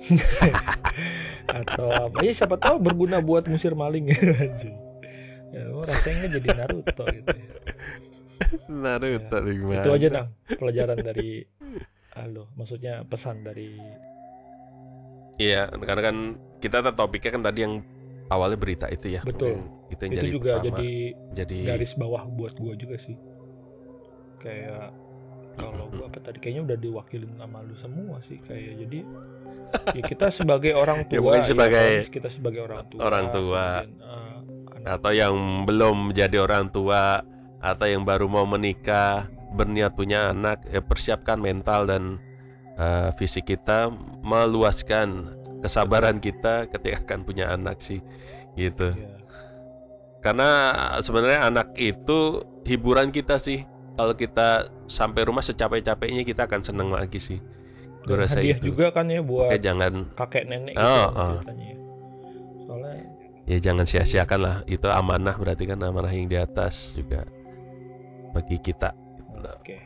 [1.60, 4.76] atau apa ya siapa tahu berguna buat musir maling anjing.
[5.50, 7.46] ya oh, rasengan jadi Naruto gitu ya.
[8.70, 11.42] Naruto Ya, gimana itu aja nang pelajaran dari
[12.14, 13.76] halo maksudnya pesan dari
[15.40, 16.16] Iya, karena kan
[16.60, 17.80] kita topiknya kan tadi yang
[18.28, 19.24] awalnya berita itu ya.
[19.24, 19.56] Betul.
[19.88, 20.66] Itu yang itu jadi juga pertama.
[20.68, 20.90] jadi
[21.32, 23.16] jadi garis bawah buat gua juga sih
[24.40, 24.92] kayak
[25.62, 28.98] kalau gua apa tadi kayaknya udah diwakilin sama lu semua sih kayak jadi
[29.94, 33.64] ya kita sebagai orang tua Ya, mungkin sebagai otomatis kita sebagai orang tua orang tua.
[33.84, 34.36] eh,
[34.80, 35.34] anak atau yang
[35.68, 37.20] belum menjadi orang tua
[37.60, 42.16] atau yang baru mau menikah, berniat punya anak, ya persiapkan mental dan
[42.80, 43.92] eh, fisik kita,
[44.24, 48.00] meluaskan kesabaran kita ketika akan punya anak sih.
[48.56, 48.96] Gitu.
[48.96, 49.20] ya,
[50.24, 50.50] Karena
[51.04, 53.64] sebenarnya anak itu hiburan kita sih.
[53.94, 54.48] Kalau kita
[54.86, 57.38] sampai rumah secapek-capeknya kita akan seneng lagi sih.
[58.00, 58.72] Gue rasa hadiah itu.
[58.72, 61.32] juga kan ya buat Oke, jangan kakek nenek Oh, gitu oh.
[61.36, 61.74] ya.
[62.64, 62.92] soalnya
[63.44, 64.56] ya jangan sia-siakan lah.
[64.64, 67.28] Itu amanah berarti kan amanah yang di atas juga
[68.30, 68.94] bagi kita.
[69.40, 69.76] oke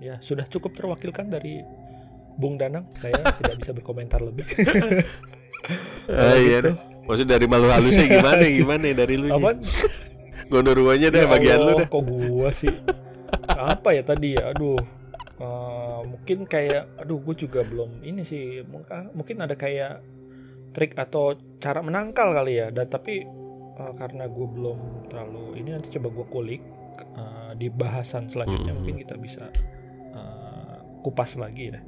[0.00, 1.60] ya sudah cukup terwakilkan dari
[2.36, 4.44] Bung Danang saya tidak bisa berkomentar lebih
[6.08, 6.76] Kalau iya deh.
[7.04, 9.28] Maksudnya dari malu halusnya gimana gimana dari lu?
[10.48, 11.88] Gondoruanya deh Ya bagian lu Allah, deh.
[11.88, 12.72] Kok gua sih?
[13.50, 14.50] Apa ya tadi ya?
[14.50, 14.78] Aduh.
[15.40, 20.04] eh, mungkin kayak aduh gue juga belum ini sih mungkin mungkin ada kayak
[20.70, 23.24] trik atau cara menangkal kali ya dan tapi
[23.74, 26.62] eh, karena gue belum terlalu ini nanti coba gue kulik
[27.16, 28.78] eh, di bahasan selanjutnya Mhm.
[28.84, 29.48] mungkin kita bisa
[30.12, 31.80] eh, kupas lagi ya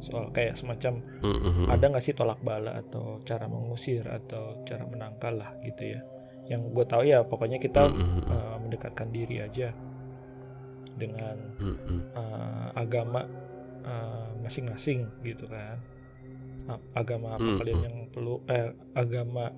[0.00, 1.66] soal kayak semacam Mm-mm.
[1.66, 6.00] ada nggak sih tolak bala atau cara mengusir atau cara menangkal lah gitu ya
[6.46, 8.24] yang gue tahu ya pokoknya kita Mm-mm.
[8.24, 9.74] uh, mendekatkan diri aja
[11.00, 11.36] dengan
[12.14, 13.24] uh, agama
[13.82, 15.80] uh, masing-masing gitu kan
[16.94, 17.86] agama apa Hmm, kalian hmm.
[17.88, 19.50] yang perlu eh agama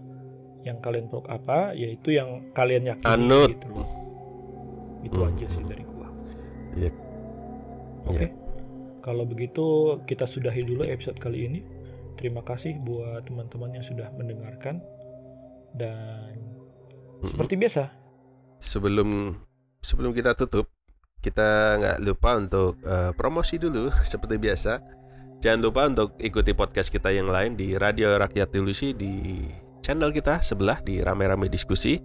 [0.62, 3.50] yang kalian peluk apa yaitu yang kalian yakini Anut.
[3.52, 3.88] gitu loh
[5.02, 5.68] itu Hmm, aja sih hmm.
[5.68, 6.08] dari gua
[6.72, 6.90] Iya.
[8.06, 8.28] oke Iya.
[9.02, 9.64] kalau begitu
[10.06, 11.60] kita sudahi dulu episode kali ini
[12.16, 14.80] terima kasih buat teman-teman yang sudah mendengarkan
[15.76, 16.32] dan
[17.20, 17.28] Mm-mm.
[17.28, 17.84] seperti biasa
[18.62, 19.34] Sebelum
[19.82, 20.70] sebelum kita tutup,
[21.22, 24.82] kita nggak lupa untuk eh, promosi dulu seperti biasa.
[25.42, 29.42] Jangan lupa untuk ikuti podcast kita yang lain di Radio Rakyat Ilusi di
[29.82, 31.98] channel kita sebelah di Rame-Rame Diskusi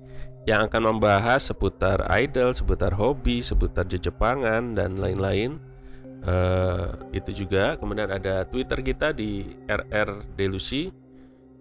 [0.50, 5.62] yang akan membahas seputar idol, seputar hobi, seputar Jepangan dan lain-lain.
[6.26, 10.90] Eh, itu juga kemudian ada Twitter kita di RR Delusi.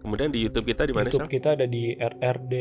[0.01, 2.53] Kemudian di YouTube kita di mana YouTube kita ada di RRD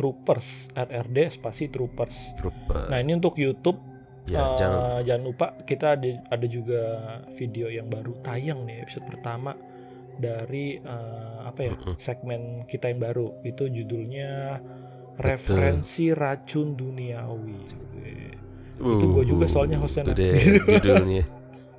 [0.00, 2.88] Troopers RRD spasi Troopers Trooper.
[2.88, 3.89] nah ini untuk YouTube
[4.28, 4.82] ya, eh, jangan.
[5.06, 6.82] jangan lupa kita ada ada juga
[7.38, 9.56] video yang baru tayang nih episode pertama
[10.20, 11.96] dari eh, apa ya Mm-mm.
[11.96, 13.40] segmen kita yang baru.
[13.44, 14.60] Itu judulnya
[15.20, 17.60] referensi racun duniawi.
[18.80, 20.36] Itu gua juga soalnya hostnya, Itu deh
[20.76, 21.24] judulnya.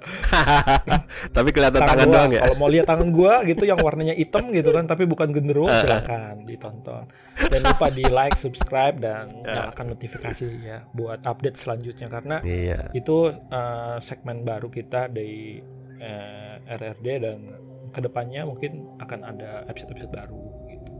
[1.35, 2.15] Tapi kelihatan tangan, gua.
[2.17, 2.41] doang ya.
[2.41, 5.71] Kalau mau lihat tangan gua gitu yang warnanya hitam gitu kan tapi bukan genderuwo Ah,
[5.71, 5.79] ah.
[5.79, 7.03] silakan ditonton.
[7.37, 9.69] Jangan lupa di like, subscribe dan Ah.
[9.69, 12.89] nyalakan notifikasi ya buat update selanjutnya karena Iya.
[12.91, 15.61] itu eh, segmen baru kita dari
[15.97, 17.39] eh, RRD dan
[17.91, 20.91] ke depannya mungkin akan ada episode-episode baru gitu.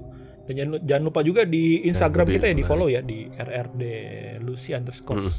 [0.41, 3.26] Dan jangan, lu- jangan lupa juga di Instagram lebih kita ya di follow ya di
[3.28, 3.84] RRD
[4.41, 5.24] Lucy underscore.
[5.24, 5.34] Mm.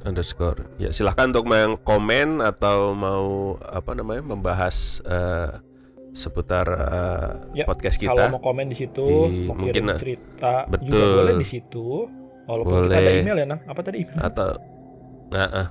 [0.00, 0.64] Underscore.
[0.80, 3.26] Ya silahkan untuk yang komen atau mau
[3.60, 5.60] apa namanya membahas eh,
[6.10, 7.28] seputar eh,
[7.60, 8.32] Ya, podcast Kalau kita.
[8.32, 11.12] mau komen di situ, Di- mau mungkin, eh, cerita juga betul.
[11.20, 11.86] boleh di situ.
[12.48, 13.20] Walaupun kita ada Boleh.
[13.22, 13.60] email ya, Nang.
[13.62, 14.18] Apa tadi email?
[14.18, 14.48] Atau
[15.30, 15.68] nah, ah.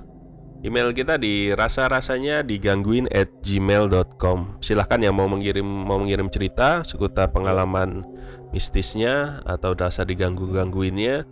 [0.60, 7.32] Email kita di rasa-rasanya digangguin at gmail.com Silahkan yang mau mengirim mau mengirim cerita seputar
[7.32, 8.04] pengalaman
[8.52, 11.24] mistisnya atau rasa diganggu-gangguinnya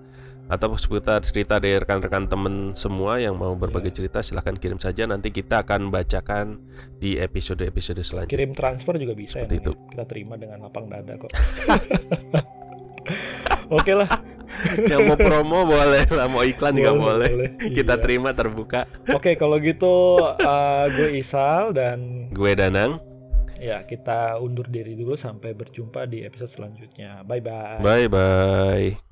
[0.48, 5.28] atau seputar cerita dari rekan-rekan temen semua yang mau berbagi cerita silahkan kirim saja nanti
[5.28, 6.56] kita akan bacakan
[6.96, 8.32] di episode-episode selanjutnya.
[8.34, 9.62] Kirim transfer juga bisa Seperti ya.
[9.62, 9.72] itu.
[9.92, 11.28] Kita terima dengan lapang dada kok.
[13.70, 14.08] Oke lah.
[14.90, 17.54] yang mau promo boleh lah, mau iklan juga boleh.
[17.70, 18.02] Kita Iya.
[18.02, 18.88] terima terbuka.
[19.12, 22.98] Oke, kalau gitu uh, gue Isal dan Gue Danang.
[23.58, 27.22] ya kita undur diri dulu sampai berjumpa di episode selanjutnya.
[27.22, 27.78] Bye bye.
[27.78, 29.07] Bye bye.